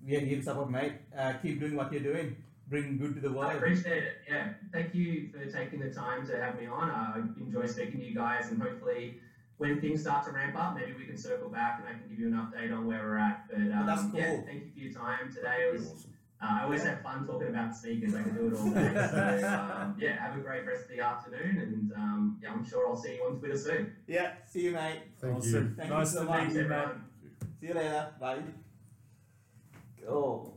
[0.05, 0.93] we are here to support, mate.
[1.17, 2.37] Uh, keep doing what you're doing.
[2.69, 3.53] Bring good to the world.
[3.53, 4.13] I appreciate it.
[4.29, 6.91] Yeah, thank you for taking the time to have me on.
[6.91, 9.21] I enjoy speaking to you guys, and hopefully,
[9.59, 12.19] when things start to ramp up, maybe we can circle back and I can give
[12.19, 13.49] you an update on where we're at.
[13.49, 15.69] But um, that's yeah, thank you for your time today.
[15.69, 16.13] It was Awesome.
[16.39, 18.15] Uh, I always have fun talking about sneakers.
[18.15, 18.93] I can do it all day.
[19.41, 22.87] So, um, yeah, have a great rest of the afternoon, and um, yeah, I'm sure
[22.87, 23.97] I'll see you on Twitter soon.
[24.07, 25.01] Yeah, see you, mate.
[25.19, 25.51] Thank awesome.
[25.53, 25.75] you.
[25.77, 26.73] Thank you nice so to much, meet you, mate.
[26.73, 27.05] everyone.
[27.59, 28.09] See you later.
[28.21, 28.43] Bye.
[30.05, 30.53] Go.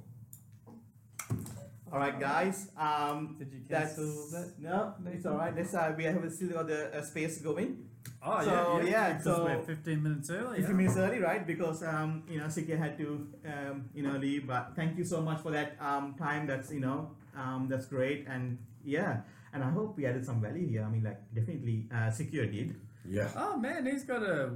[1.92, 2.70] All right, guys.
[2.78, 4.54] Um, Did you that's cancel that?
[4.60, 5.56] no, it's all right.
[5.56, 7.89] Let's uh, we have still got the uh, space going.
[8.24, 8.90] Oh So, yeah, yeah.
[8.90, 10.58] yeah, so- we're 15 minutes early.
[10.60, 11.46] 15 minutes early, right?
[11.46, 14.48] Because um, you know, Sekure had to um, you know leave.
[14.48, 16.48] But thank you so much for that um, time.
[16.48, 19.22] That's you know um, that's great, and yeah,
[19.54, 20.84] and I hope we added some value here.
[20.84, 22.76] I mean, like definitely uh, Sekure did.
[23.08, 23.30] Yeah.
[23.36, 24.52] Oh man, he's got a.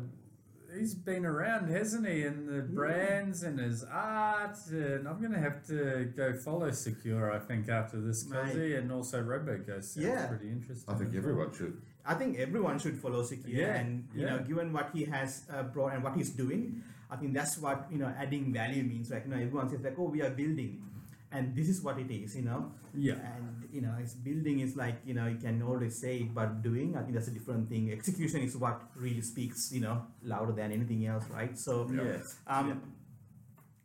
[0.76, 2.24] He's been around, hasn't he?
[2.24, 7.32] And the brands and his art, and I'm gonna have to go follow Sekure.
[7.32, 8.40] I think after this Mate.
[8.48, 10.26] cozy and also Roboghost sounds Yeah.
[10.26, 10.92] pretty interesting.
[10.92, 11.80] I think everyone should.
[12.06, 15.64] I think everyone should follow Sekure, Yeah, and you know, given what he has uh,
[15.64, 19.10] brought and what he's doing, I think that's what you know adding value means.
[19.10, 20.84] Like you know, everyone says like, oh, we are building,
[21.32, 22.36] and this is what it is.
[22.36, 23.14] You know, Yeah.
[23.24, 26.62] and you know, it's building is like you know you can always say it, but
[26.62, 27.90] doing, I think that's a different thing.
[27.92, 31.58] Execution is what really speaks, you know, louder than anything else, right?
[31.58, 32.20] So, Yeah.
[32.48, 32.82] um,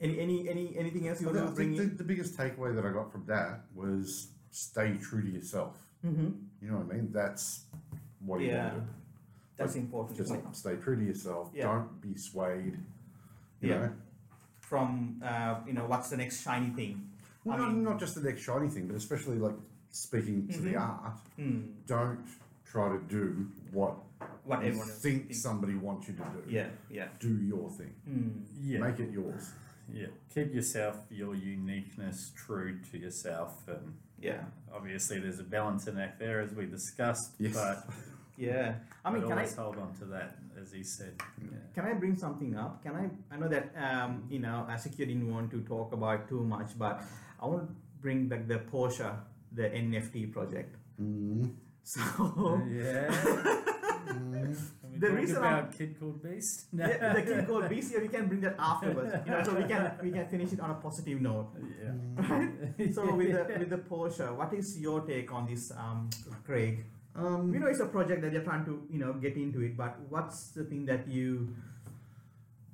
[0.01, 1.97] any any any anything else you want to bring the, in?
[1.97, 5.77] the biggest takeaway that I got from that was stay true to yourself.
[6.05, 6.31] Mm-hmm.
[6.63, 7.11] You know what I mean?
[7.13, 7.65] That's
[8.21, 8.63] what you Yeah.
[8.65, 8.87] want to do.
[9.57, 10.17] That's important.
[10.17, 11.51] Just isn't stay true to yourself.
[11.55, 11.65] Yeah.
[11.65, 12.79] Don't be swayed.
[13.61, 13.79] You Yeah.
[13.79, 13.93] know?
[14.61, 17.11] From uh, you know, what's the next shiny thing?
[17.45, 19.57] Well, I not, mean- not just the next shiny thing, but especially like
[19.91, 21.19] speaking to the art.
[21.37, 21.61] Hmm.
[21.87, 22.25] Don't
[22.65, 23.97] try to do what
[24.45, 25.41] What you everyone think thinks.
[25.43, 26.51] somebody wants you to do.
[26.51, 27.09] Yeah, yeah.
[27.19, 27.95] Do your thing.
[28.05, 28.29] Hmm.
[28.61, 28.81] Yeah.
[28.81, 29.53] Make it yours.
[29.91, 30.09] Yeah.
[30.35, 34.43] Keep yourself, your uniqueness true to yourself, and Yeah,
[34.75, 37.33] obviously there's a balancing act there, as we discussed.
[37.39, 37.55] Yes.
[37.55, 37.87] But
[38.37, 38.75] yeah.
[39.05, 41.15] I mean, but can I always hold on to that, as he said.
[41.41, 41.59] Yeah.
[41.75, 42.83] can I bring something up?
[42.83, 43.35] Can I?
[43.35, 47.03] I know that um, you know, Asikya didn't want to talk about too much, but
[47.41, 49.15] I want to bring back the Porsche,
[49.53, 50.77] the NFT project.
[51.01, 51.55] Mm.
[51.89, 53.65] So Yeah.
[55.01, 56.67] Can we The talk reason about Kid Called Beast?
[56.73, 59.15] yeah, the kid called Beast, we can bring that afterwards.
[59.27, 61.49] You know, so we can we can finish it on a positive note.
[61.83, 62.49] Yeah.
[62.93, 66.11] So with the with the Porsche, what is your take on this, um,
[66.45, 66.85] Craig?
[67.15, 69.77] Um, We know it's a project that you're trying to you know get into it,
[69.77, 71.55] but what's the thing that you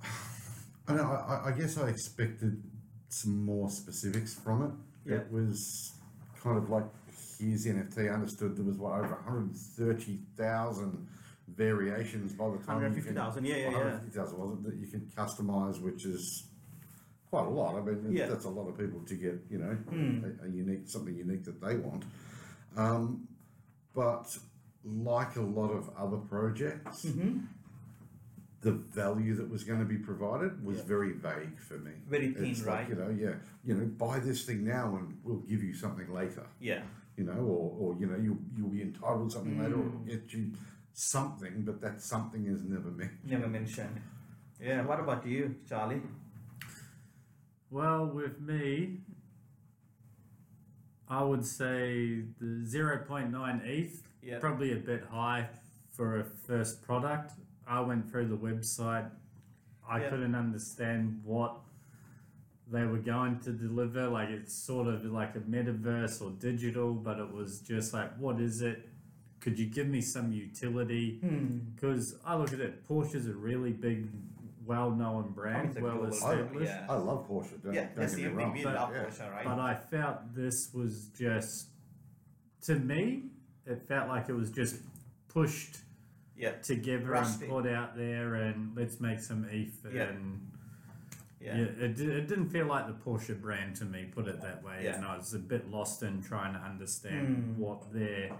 [0.89, 2.62] I, know, I, I guess I expected
[3.09, 4.72] some more specifics from it.
[5.11, 5.18] Yeah.
[5.18, 5.93] It was
[6.43, 6.85] kind of like
[7.39, 8.11] here's NFT.
[8.11, 11.09] I understood there was what over 130,000
[11.49, 12.82] variations by the time.
[12.95, 13.76] you can- 150,000, yeah, yeah, yeah.
[13.76, 16.45] 150,000 was it that you can customize, which is
[17.30, 17.76] quite a lot.
[17.76, 18.26] I mean, Yeah.
[18.28, 20.24] that's a lot of people to get you know Hmm.
[20.42, 22.05] a, a unique something unique that they want.
[22.76, 23.28] Um,
[23.95, 24.36] but
[24.84, 27.38] like a lot of other projects, Mm-hmm.
[28.62, 30.84] the value that was going to be provided was Yeah.
[30.84, 31.92] very vague for me.
[32.09, 32.80] Very thin, It's right?
[32.80, 33.34] Like, you know, yeah,
[33.64, 36.47] you know, buy this thing now and we'll give you something later.
[36.61, 36.82] yeah
[37.16, 40.07] You know, or, or you know, you'll you'll be entitled to something later, or Mm.
[40.07, 40.53] get you
[40.95, 43.12] something, but that something is never meant.
[43.24, 44.01] never mentioned?
[44.61, 44.82] Yeah.
[44.84, 46.01] What about you, Charlie?
[47.70, 49.01] Well, with me,
[51.09, 54.38] I would say the 0.9 ETH, Yeah.
[54.38, 55.49] probably a bit high
[55.90, 57.32] for a first product.
[57.66, 59.11] I went through the website,
[59.86, 60.11] I Yeah.
[60.11, 61.61] couldn't understand what
[62.70, 64.09] they were going to deliver.
[64.09, 68.40] Like, it's sort of like a metaverse or digital, but it was just like, what
[68.40, 68.88] is it?
[69.45, 71.18] Could you give me some utility?
[71.20, 71.59] Hmm.
[71.74, 74.09] Because I look at it, Porsche's a really big,
[74.64, 76.64] well known brand, It's a well global established.
[76.72, 76.86] Yeah.
[76.88, 77.62] I love Porsche.
[77.62, 78.36] Don't, Yeah, don't that's get the me thing.
[78.36, 78.53] wrong.
[78.55, 79.05] We But- love yeah.
[79.05, 79.45] Porsche, right?
[79.45, 81.66] But I felt this was just,
[82.62, 83.24] to me,
[83.66, 84.76] it felt like it was just
[85.28, 85.76] pushed
[86.38, 86.53] yeah.
[86.62, 87.45] together Rusty.
[87.45, 89.76] and put out there and let's make some ETH.
[89.92, 90.05] Yeah.
[90.05, 90.51] And
[91.38, 91.57] Yeah.
[91.59, 94.64] yeah, it, di- it didn't feel like the Porsche brand to me, put it that
[94.64, 94.84] way.
[94.84, 94.95] Yeah.
[94.97, 97.26] And I was a bit lost in trying to understand
[97.57, 97.61] Hmm.
[97.61, 98.30] what their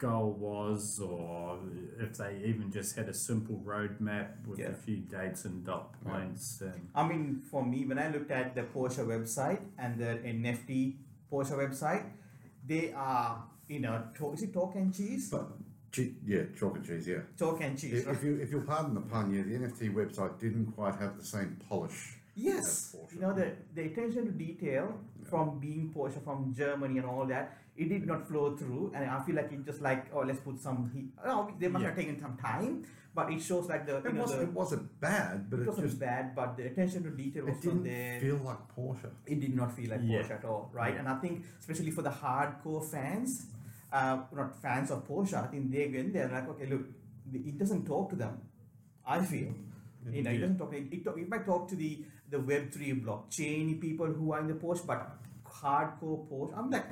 [0.00, 1.58] goal was or
[2.04, 4.68] if they even just had a simple roadmap with Yeah.
[4.68, 8.54] a few dates and dot points and I mean, for me, when I looked at
[8.54, 10.96] the Porsche website and the NFT
[11.30, 12.04] Porsche website,
[12.66, 15.30] they are, you know, to- is it talk and cheese?
[15.30, 15.46] But
[15.92, 17.06] che- yeah, chalk and cheese.
[17.06, 17.22] Yeah.
[17.36, 18.16] Talk and cheese, If, right?
[18.16, 21.24] if you if you'll pardon the pun, yeah, the NFT website didn't quite have the
[21.24, 22.16] same polish.
[22.36, 23.12] Yes, as Porsche.
[23.14, 24.84] you know the the attention to detail
[25.30, 27.46] from being Porsche from Germany and all that,
[27.82, 30.58] it did not flow through, and I feel like it just like oh let's put
[30.60, 31.08] some heat.
[31.24, 31.88] Oh, they must Yeah.
[31.90, 32.74] have taken some time,
[33.14, 35.68] but it shows like the It know wasn't the, it wasn't bad, but it it,
[35.70, 38.20] wasn't just bad, but the attention to detail was didn't there.
[38.20, 39.10] feel like Porsche.
[39.26, 40.18] it did not feel like Yeah.
[40.22, 40.94] Porsche at all, right?
[40.94, 41.00] Yeah.
[41.00, 43.46] And I think especially for the hardcore fans,
[43.92, 46.82] uh, not fans of Porsche, I think they went there like, okay, look,
[47.32, 48.40] it doesn't talk to them.
[49.06, 49.52] I feel,
[50.12, 50.72] you know, it doesn't talk.
[50.74, 54.40] It, it, talk, it might talk to the the Web three blockchain people who are
[54.40, 55.00] in the Porsche, but
[55.60, 56.56] hardcore Porsche.
[56.56, 56.86] I'm like,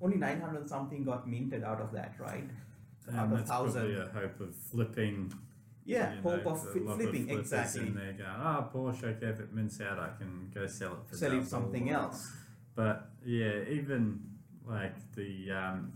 [0.00, 2.48] only nine hundred something got minted out of that, right?
[3.12, 4.00] out and of that's probably thousand.
[4.02, 5.32] a hope of flipping.
[5.86, 7.82] Yeah, hope know, of a fi- lot of flipping exactly.
[7.88, 10.98] In there going, oh Porsche, okay, if it mints out, I can go sell it
[11.06, 12.32] for Sell it something or- else.
[12.74, 14.20] But yeah, even
[14.66, 15.92] like the um,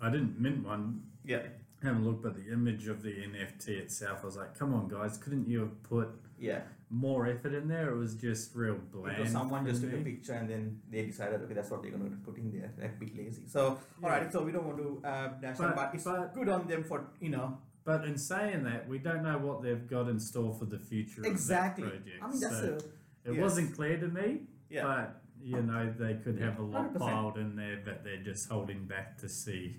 [0.00, 1.02] I didn't mint one.
[1.24, 1.42] Yeah,
[1.82, 4.88] Have a look, but the image of the NFT itself, I was like, come on,
[4.88, 6.60] guys, couldn't you have put yeah.
[6.94, 7.90] More effort in there?
[7.90, 9.16] It was just real bland.
[9.16, 12.08] Because someone just took a picture and then they decided, okay, that's what they're going
[12.10, 12.72] to put in there.
[12.80, 13.42] Like, be lazy.
[13.46, 14.32] So, all right.
[14.32, 16.84] So we don't want to uh, dash them, But- but it's but- good on them
[16.84, 20.54] for you know But in saying that, we don't know what they've got in store
[20.54, 21.84] for the future exactly.
[21.88, 22.22] project.
[22.22, 22.78] I mean, that's so
[23.26, 23.42] a it yes.
[23.42, 24.28] wasn't clear to me,
[24.70, 24.84] Yeah.
[24.84, 26.98] but you know, they could have a lot 100%.
[26.98, 29.76] piled in there, but they're just holding back to see.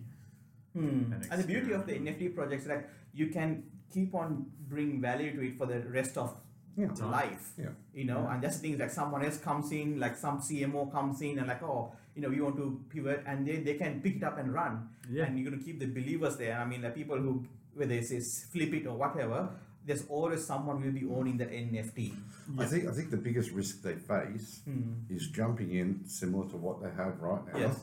[0.74, 1.13] Hmm.
[1.13, 1.93] an And the beauty of the.
[1.93, 6.18] NFT projects is that you can keep on bring value to it for the rest
[6.18, 6.36] of
[6.78, 6.88] Yeah.
[7.05, 7.51] life.
[7.57, 7.69] Yeah.
[7.93, 8.78] You know, and that's the thing.
[8.78, 12.30] Like someone else comes in, like some CMO comes in, and like, oh, you know,
[12.30, 14.89] we want to pivot, and they, they can pick it up and run.
[15.09, 15.26] Yeah.
[15.26, 16.59] And you're going to keep the believers there.
[16.59, 19.49] I mean, the people who whether they say flip it or whatever,
[19.86, 22.13] there's always someone will be owning that NFT.
[22.57, 24.93] I think I think the biggest risk they face hmm.
[25.09, 27.59] is jumping in similar to what they have right now.
[27.59, 27.80] Yes.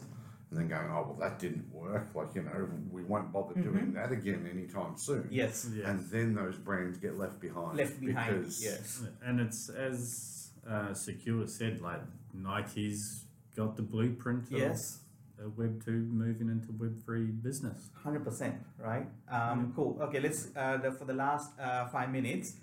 [0.53, 2.09] And then going, oh well, that didn't work.
[2.15, 5.23] Like you know, we won't bother doing that again anytime soon.
[5.23, 5.33] Mm-hmm.
[5.33, 5.65] Yes.
[5.65, 7.79] And then those brands get left behind.
[7.79, 8.41] Left behind.
[8.41, 9.03] Because Yes.
[9.25, 12.03] And it's as uh, Sekure said, like
[12.35, 13.25] Nike's
[13.57, 14.99] got the blueprint Yes.
[15.39, 17.89] of a Web two moving into Web three business.
[18.05, 19.07] Hundred percent, right?
[19.31, 19.99] Um, Cool.
[20.03, 22.57] Okay, let's uh, the, for the last uh, five minutes,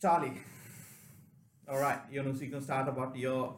[0.00, 0.40] Charlie.
[1.68, 3.56] All right, you know, so you can start about your.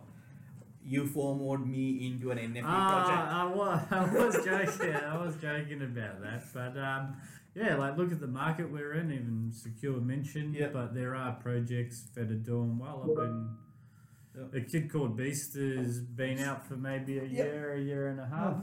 [0.89, 2.64] You forward me into an NFT project.
[2.64, 4.95] Ah, I was, I was joking.
[4.95, 7.16] I was joking about that, but um,
[7.55, 9.12] yeah, like look at the market we're in.
[9.12, 10.68] Even Sekure mentioned, Yeah.
[10.72, 13.03] but there are projects that are doing well.
[13.07, 13.49] I've been
[14.34, 14.61] Yeah.
[14.61, 17.45] a kid called Beast has been out for maybe a Yeah.
[17.45, 18.57] year, a year and a half,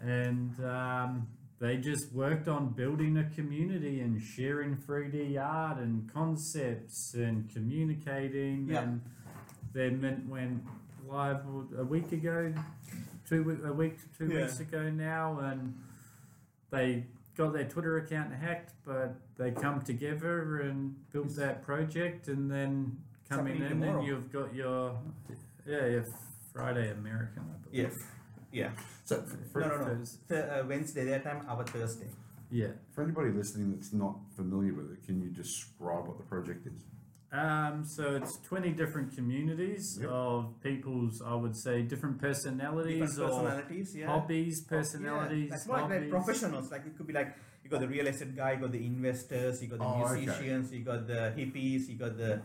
[0.00, 1.28] and um,
[1.60, 8.70] they just worked on building a community and sharing 3D art and concepts and communicating.
[8.74, 9.00] And
[9.72, 10.62] their mint went
[11.08, 11.40] live
[11.78, 12.52] a week ago,
[13.28, 14.42] two week, a week to two Yeah.
[14.42, 15.74] weeks ago now, and
[16.70, 22.50] they got their Twitter account hacked, but they come together and built that project, and
[22.50, 22.98] then
[23.28, 23.98] coming happening in, tomorrow.
[23.98, 24.98] and you've got your
[25.66, 26.04] yeah, your
[26.52, 27.84] Friday American, I believe.
[27.90, 27.94] Yes.
[28.52, 28.70] Yeah.
[29.04, 30.04] so for, No, no, no.
[30.28, 32.08] Th- uh, Wednesday their time, our Thursday.
[32.50, 32.68] Yeah.
[32.92, 36.84] for anybody listening that's not familiar with it, can you describe what the project is?
[37.40, 40.08] Um, so it's 20 different communities Yep.
[40.10, 43.94] of people's, I would say, different personalities, Different or personalities.
[43.94, 44.06] Yeah.
[44.06, 45.56] hobbies, personalities, Yeah.
[45.56, 46.10] Like, more like, like hobbies.
[46.10, 46.70] professionals.
[46.70, 49.60] Like it could be like you got the real estate guy, you got the investors,
[49.62, 50.24] you got the Oh, okay.
[50.24, 52.40] musicians, you got the hippies, you got the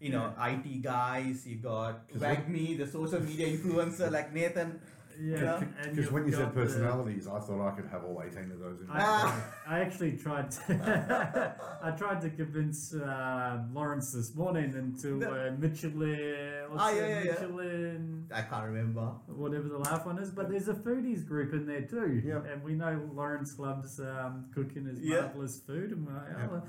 [0.00, 4.80] you know IT guys, you got 'Cause WAGMI, the social media influencer like Nathan.
[5.24, 5.56] Yeah, Yeah.
[5.56, 8.20] and Because you've when you said got the- personalities, I thought I could have all
[8.26, 13.62] 18 of those in my I, I actually tried to I tried to convince uh,
[13.72, 17.30] Lawrence this morning into uh, Michelin, what's Ah, it, yeah, yeah, yeah.
[17.32, 19.12] Michelin, I can't remember.
[19.28, 20.30] whatever the last one is.
[20.30, 22.46] But there's a foodies group in there too, Yep.
[22.52, 25.20] and we know Lawrence loves um, cooking his Yeah.
[25.22, 26.50] marvelous food, and we're like, Yep.
[26.52, 26.60] oh, uh,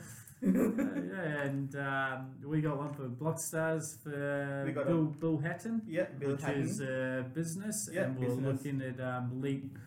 [0.44, 5.82] yeah, and um, we got one for Blockstars for We got a- Bill Bill Hatton
[5.88, 6.62] Yeah, Bill which Hatton.
[6.64, 8.46] is uh, business, Yeah, and we're business.
[8.66, 9.78] looking at um, Leap,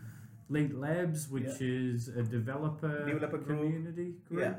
[0.48, 3.60] Leap Labs, which is a developer, Developer group.
[3.60, 4.40] community group.
[4.40, 4.54] Yeah.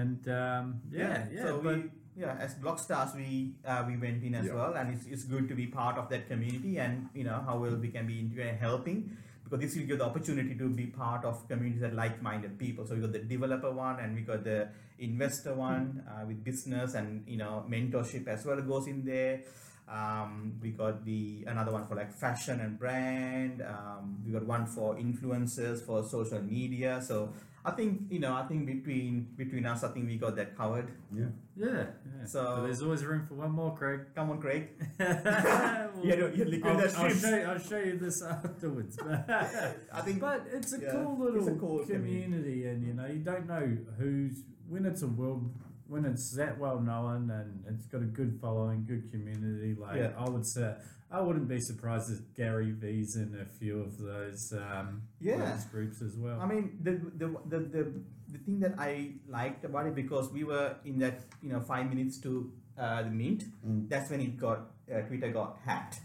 [0.00, 1.84] And um, yeah, yeah, So but we
[2.16, 4.54] yeah, as Blockstars we uh, we went in as Yeah.
[4.54, 7.58] well, and it's, it's good to be part of that community, and you know how
[7.58, 10.86] well we can be into and helping because this will give the opportunity to be
[10.86, 12.84] part of communities that like-minded people.
[12.84, 14.66] So we got the developer one, and we got the
[14.98, 19.42] investor one uh, with business and you know mentorship as well goes in there.
[19.88, 23.62] Um, we got the another one for like fashion and brand.
[23.62, 27.00] Um, we got one for influencers for social media.
[27.00, 27.32] So
[27.64, 28.34] I think you know.
[28.34, 30.88] I think between between us, I think we got that covered.
[31.12, 31.26] Yeah.
[31.56, 31.66] Yeah.
[31.66, 32.24] yeah.
[32.24, 34.00] So- but there's always room for one more, Craig.
[34.14, 34.68] Come on, Craig.
[34.98, 35.08] Well,
[36.02, 38.98] Yeah, no, you're liquid I'll, I'll show you, I'll show you this afterwards.
[39.02, 43.06] I think but it's a yeah, cool it's a little cool community, and you know
[43.06, 45.52] you don't know who's when it's a world
[45.88, 49.74] when it's that well known and it's got a good following, good community.
[49.80, 50.10] Like Yeah.
[50.18, 50.74] I would say,
[51.10, 55.56] I wouldn't be surprised if Gary V's in a few of those um, Yeah.
[55.70, 56.40] groups as well.
[56.40, 57.92] I mean, the, the the the
[58.32, 61.88] the thing that I liked about it because we were in that you know five
[61.88, 63.44] minutes to uh, the mint.
[63.64, 63.88] Mm.
[63.88, 66.00] That's when it got uh, Twitter got hacked,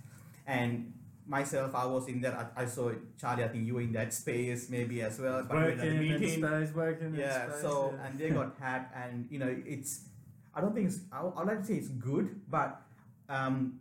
[0.45, 0.93] and
[1.28, 2.51] myself I was in there.
[2.55, 3.43] I, I saw Charlie.
[3.43, 5.43] I think you were in that space maybe as well.
[5.47, 6.45] but we in working in meeting.
[6.45, 7.45] space, working yeah.
[7.45, 7.61] in space.
[7.61, 8.07] So yeah.
[8.07, 10.05] and they got hacked, and you know it's.
[10.53, 10.99] I don't think it's.
[11.11, 12.82] I, I'd like to say it's good, but
[13.30, 13.80] um,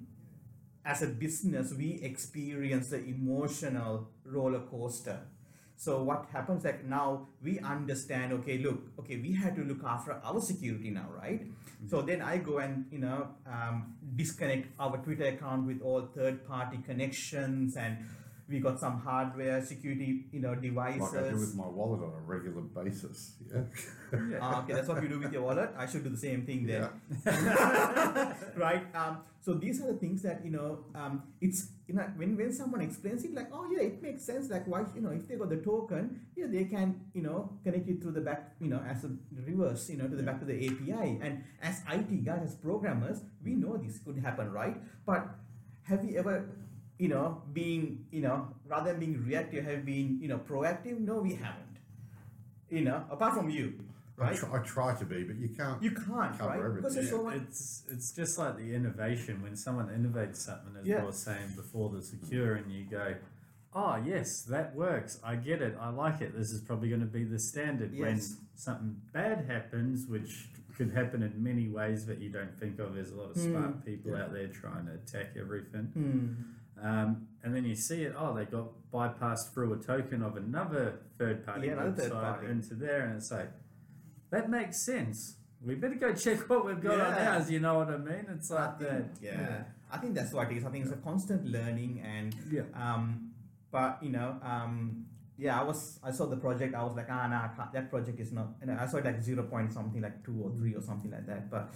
[0.85, 5.21] as a business, we experience the emotional roller coaster.
[5.81, 10.13] So what happens like now we understand, okay, look, okay, we had to look after
[10.23, 11.41] our security now, right?
[11.89, 16.47] So then I go and, you know, um, disconnect our Twitter account with all third
[16.47, 17.97] party connections and
[18.51, 21.01] we got some hardware security, you know, devices.
[21.01, 23.35] Like I do with my wallet on a regular basis.
[23.53, 23.63] Yeah.
[24.43, 25.71] Ah, okay, that's what you do with your wallet.
[25.79, 26.89] I should do the same thing then.
[27.25, 28.35] Yeah.
[28.57, 32.37] right um, so these are the things that you know um, it's you know when,
[32.37, 35.27] when someone explains it like oh yeah it makes sense like why you know if
[35.29, 38.69] they got the token yeah they can you know connect it through the back you
[38.69, 39.11] know as a
[39.47, 43.23] reverse you know to the back to the api and as it guys as programmers
[43.45, 44.77] we know this could happen right
[45.07, 45.27] but
[45.85, 46.49] have we ever
[47.03, 47.27] you know
[47.61, 47.85] being
[48.17, 48.37] you know
[48.73, 51.77] rather than being reactive have been you know proactive no we haven't
[52.69, 53.67] you know apart from you
[54.19, 55.83] I, right try, I try to be, but you can't.
[55.83, 57.31] you can't Cover right because there's everything.
[57.33, 61.01] so much It's it's just like the innovation when someone innovates something, as Yeah.
[61.03, 63.15] I was saying before, the secure, and you go,
[63.73, 65.13] "Oh yes, that works.
[65.25, 65.75] I get it.
[65.81, 66.31] I like it.
[66.37, 68.21] This is probably going to be the standard." When
[68.57, 70.33] something bad happens, which
[70.77, 73.75] could happen in many ways that you don't think of, there's a lot of smart
[73.87, 74.25] people Yeah.
[74.25, 75.87] out there trying to attack everything.
[75.95, 76.29] Hmm.
[76.83, 81.01] Um, and then you see it, oh, they got bypassed through a token of another
[81.19, 82.47] third party Yeah, another third party.
[82.49, 83.51] into there, and it's like,
[84.31, 85.37] that makes sense.
[85.65, 87.35] We better go check what we've got on Yeah.
[87.37, 88.27] ours, you know what I mean?
[88.35, 88.91] It's like that.
[88.91, 89.65] think, yeah.
[89.93, 90.65] I think that's what it is.
[90.65, 92.63] I think it's a constant learning and Yeah.
[92.75, 93.33] um,
[93.71, 95.07] but you know, um,
[95.37, 96.75] yeah, I was I saw the project.
[96.75, 98.65] I was like, ah, nah, that project is not.
[98.65, 101.27] Know, I saw it like zero point something, like two or three or something like
[101.27, 101.51] that.
[101.51, 101.73] But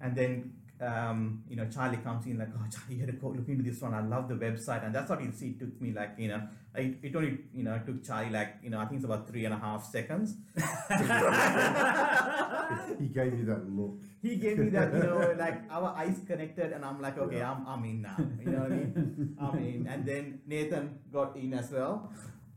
[0.00, 3.28] and then um, you know, Charlie comes in like, oh, Charlie, you had to go
[3.28, 3.94] look into this one.
[3.94, 6.42] I love the website, and that's what it, it took me like, you know,
[6.74, 9.44] it, it only you know took Charlie like you know I think it's about three
[9.44, 10.34] and a half seconds.
[12.98, 13.98] He gave you that look.
[14.22, 17.66] he gave me that, you know, like our eyes connected, and I'm like, okay, I'm,
[17.66, 18.16] I'm in now.
[18.40, 19.36] You know what I mean?
[19.40, 19.86] I'm in.
[19.86, 22.10] And then Nathan got in as well.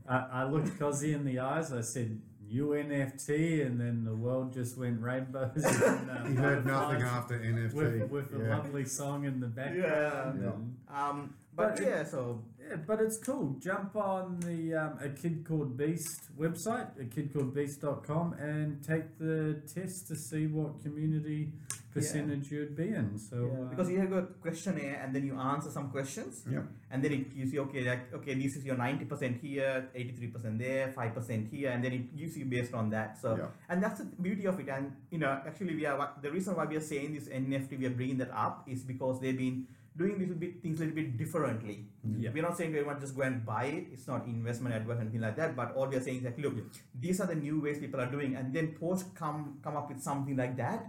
[0.07, 2.21] I, I looked Cozzy in the eyes, I said,
[2.53, 5.51] UNFT, and then the world just went rainbows.
[5.63, 7.73] and, uh, He heard nothing after NFT.
[7.73, 10.41] With, with a lovely song in the background.
[10.41, 10.49] Yeah.
[10.51, 13.55] and- Um, but, But yeah, so Yeah, but it's cool.
[13.59, 19.17] Jump on the um, A Kid Called Beast website, a kid called beast.com, and take
[19.17, 21.51] the test to see what community
[21.93, 23.17] percentage you'd be in.
[23.17, 26.61] So, yeah, uh, because you have a questionnaire and then you answer some questions, Yeah.
[26.91, 30.11] and then it gives you okay, like okay, this is your ninety percent here, eighty
[30.11, 33.17] three percent there, five percent here, and then it gives you based on that.
[33.19, 33.47] So Yeah.
[33.69, 34.69] and that's the beauty of it.
[34.69, 37.85] And you know, actually, we are the reason why we are saying this NFT, we
[37.87, 39.67] are bringing that up is because they've been
[39.97, 41.85] doing little bit things a little bit differently.
[42.17, 42.29] Yeah.
[42.33, 43.87] We're not saying everyone just go and buy it.
[43.91, 45.55] It's not investment advice and anything like that.
[45.55, 46.53] But all we are saying is like, look,
[46.97, 50.01] these are the new ways people are doing, and then post come come up with
[50.01, 50.85] something like that.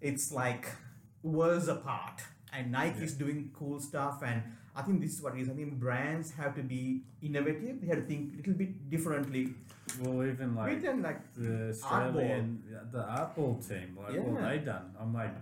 [0.00, 0.66] It's like
[1.22, 2.22] worlds apart.
[2.52, 4.42] And Nike is doing cool stuff, and
[4.74, 5.50] I think this is what it is.
[5.50, 7.80] I think brands have to be innovative.
[7.80, 9.54] They have to think a little bit differently.
[10.00, 12.62] well, even like Written like the Australian,
[12.92, 14.94] the Artball team, like what they done.
[14.98, 15.34] I'm like,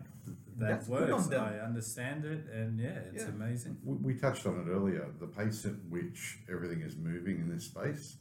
[0.58, 1.32] that That's good works.
[1.32, 3.30] I understand it, and yeah, it's Yeah.
[3.30, 3.76] amazing.
[3.84, 5.06] We, we touched on it earlier.
[5.20, 8.16] The pace at which everything is moving in this space,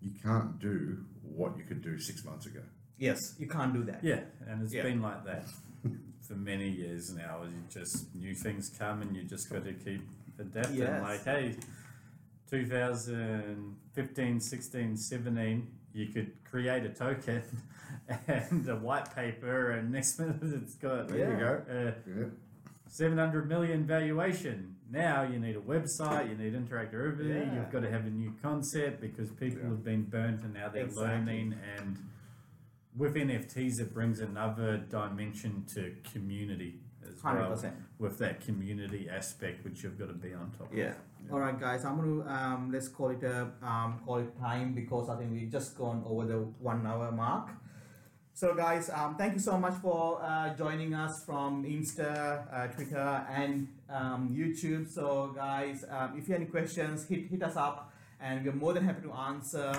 [0.00, 2.60] you can't do what you could do six months ago.
[2.98, 4.02] yes, you can't do that.
[4.02, 4.82] Yeah, and it's Yeah.
[4.84, 5.44] been like that
[6.26, 7.42] for many years now.
[7.44, 10.02] You just new things come, and you just got to keep
[10.38, 10.76] adapting.
[10.78, 11.02] Yes.
[11.02, 11.56] Like, hey,
[12.50, 15.66] 2015, 16, 17,
[15.98, 17.42] you could create a token
[18.28, 21.62] and a white paper, and next minute it's got There you go.
[21.68, 22.24] uh, Yeah.
[22.86, 24.76] 700 million valuation.
[24.90, 27.54] Now you need a website, you need interactivity, Yeah.
[27.56, 29.68] you've got to have a new concept because people Yeah.
[29.68, 31.06] have been burnt and now they're Exactly.
[31.06, 31.54] learning.
[31.76, 31.98] And
[32.96, 37.74] with NFTs, it brings another dimension to community as as well 100%.
[37.98, 40.72] with that community aspect, which you've got to be on top.
[40.74, 40.94] Yeah.
[41.30, 41.84] All right, guys.
[41.84, 45.50] I'm gonna um, let's call it a um, call it time because I think we've
[45.52, 47.50] just gone over the one hour mark.
[48.32, 53.26] So, guys, um, thank you so much for uh, joining us from Insta, uh, Twitter,
[53.28, 54.88] and um, YouTube.
[54.88, 58.72] So, guys, um, if you have any questions, hit hit us up, and we're more
[58.72, 59.74] than happy to answer.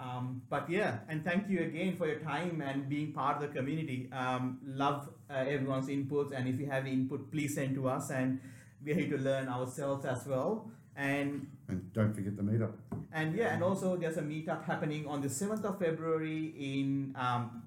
[0.00, 3.48] Um, but yeah, and thank you again for your time and being part of the
[3.48, 4.08] community.
[4.10, 8.40] Um, love uh, everyone's inputs, and if you have input, please send to us, and
[8.82, 10.70] we're here to learn ourselves as well.
[10.96, 12.72] And And don't forget the meetup.
[13.12, 17.62] and yeah, and also there's a meetup happening on the 7th of February in um,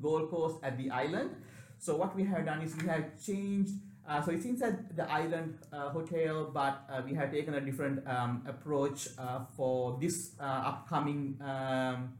[0.00, 1.30] Gold Coast at the island.
[1.78, 3.72] So what we have done is we have changed.
[4.08, 7.60] Uh, so it seems that the island uh, hotel, but uh, we have taken a
[7.60, 12.14] different um, approach uh, for this uh, upcoming um,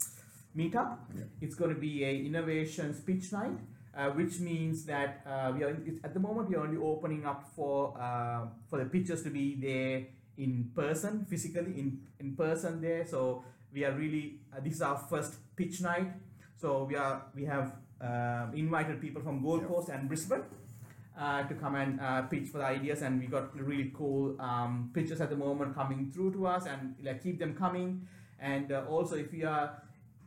[0.56, 0.98] meetup.
[1.16, 1.24] Yeah.
[1.40, 3.58] It's going to be a innovation pitch night,
[3.96, 7.26] uh, which means that uh, we are it's, at the moment we are only opening
[7.26, 10.06] up for uh, for the pitchers to be there
[10.36, 13.06] in person, physically in in person there.
[13.06, 16.12] So we are really uh, this is our first pitch night.
[16.56, 19.68] So we are we have uh, invited people from Gold Yeah.
[19.68, 20.44] Coast and Brisbane.
[21.18, 24.90] Uh, to come and uh, pitch for the ideas and we got really cool um,
[24.94, 28.08] pitches at the moment coming through to us and like keep them coming
[28.40, 29.82] and uh, also if you are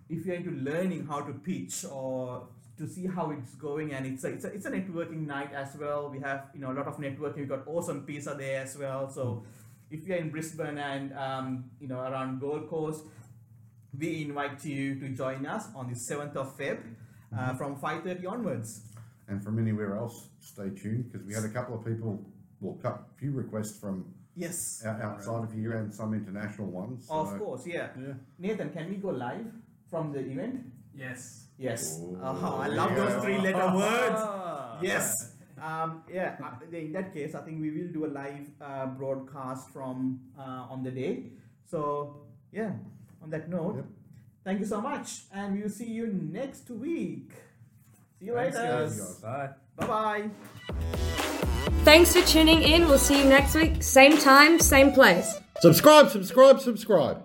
[0.10, 2.48] if you're into learning how to pitch or
[2.78, 5.76] to see how it's going and it's a, it's a, it's a networking night as
[5.76, 8.78] well we have you know a lot of networking we got awesome pizza there as
[8.78, 9.44] well so
[9.92, 13.04] if you're in brisbane and um, you know around gold coast
[13.98, 16.80] we invite you to join us on the 7th of feb
[17.38, 18.82] uh, from 5.30 onwards
[19.28, 22.12] And from anywhere else, stay tuned because we had a couple of people,
[22.62, 24.06] well, a few requests from
[24.36, 27.08] yes outside of here and some international ones.
[27.10, 28.14] of course yeah Yeah.
[28.38, 29.48] nathan can we go live
[29.90, 30.56] from the event
[30.94, 31.48] Yes.
[31.58, 34.22] yes Oh, oh, i love those three letter words
[34.82, 35.08] Yes.
[35.62, 36.36] Um, yeah.
[36.44, 40.68] uh, In that case, I think we will do a live uh, broadcast from uh,
[40.70, 41.32] on the day.
[41.66, 42.18] So
[42.52, 42.72] yeah.
[43.24, 43.86] On that note, Yep.
[44.44, 47.32] thank you so much, and we'll see you next week.
[48.20, 48.84] See you Thanks, later.
[48.86, 49.14] guys.
[49.22, 49.50] Bye.
[49.78, 50.30] Bye bye.
[51.84, 52.88] Thanks for tuning in.
[52.88, 55.40] We'll see you next week, same time, same place.
[55.60, 57.24] Subscribe, subscribe, subscribe.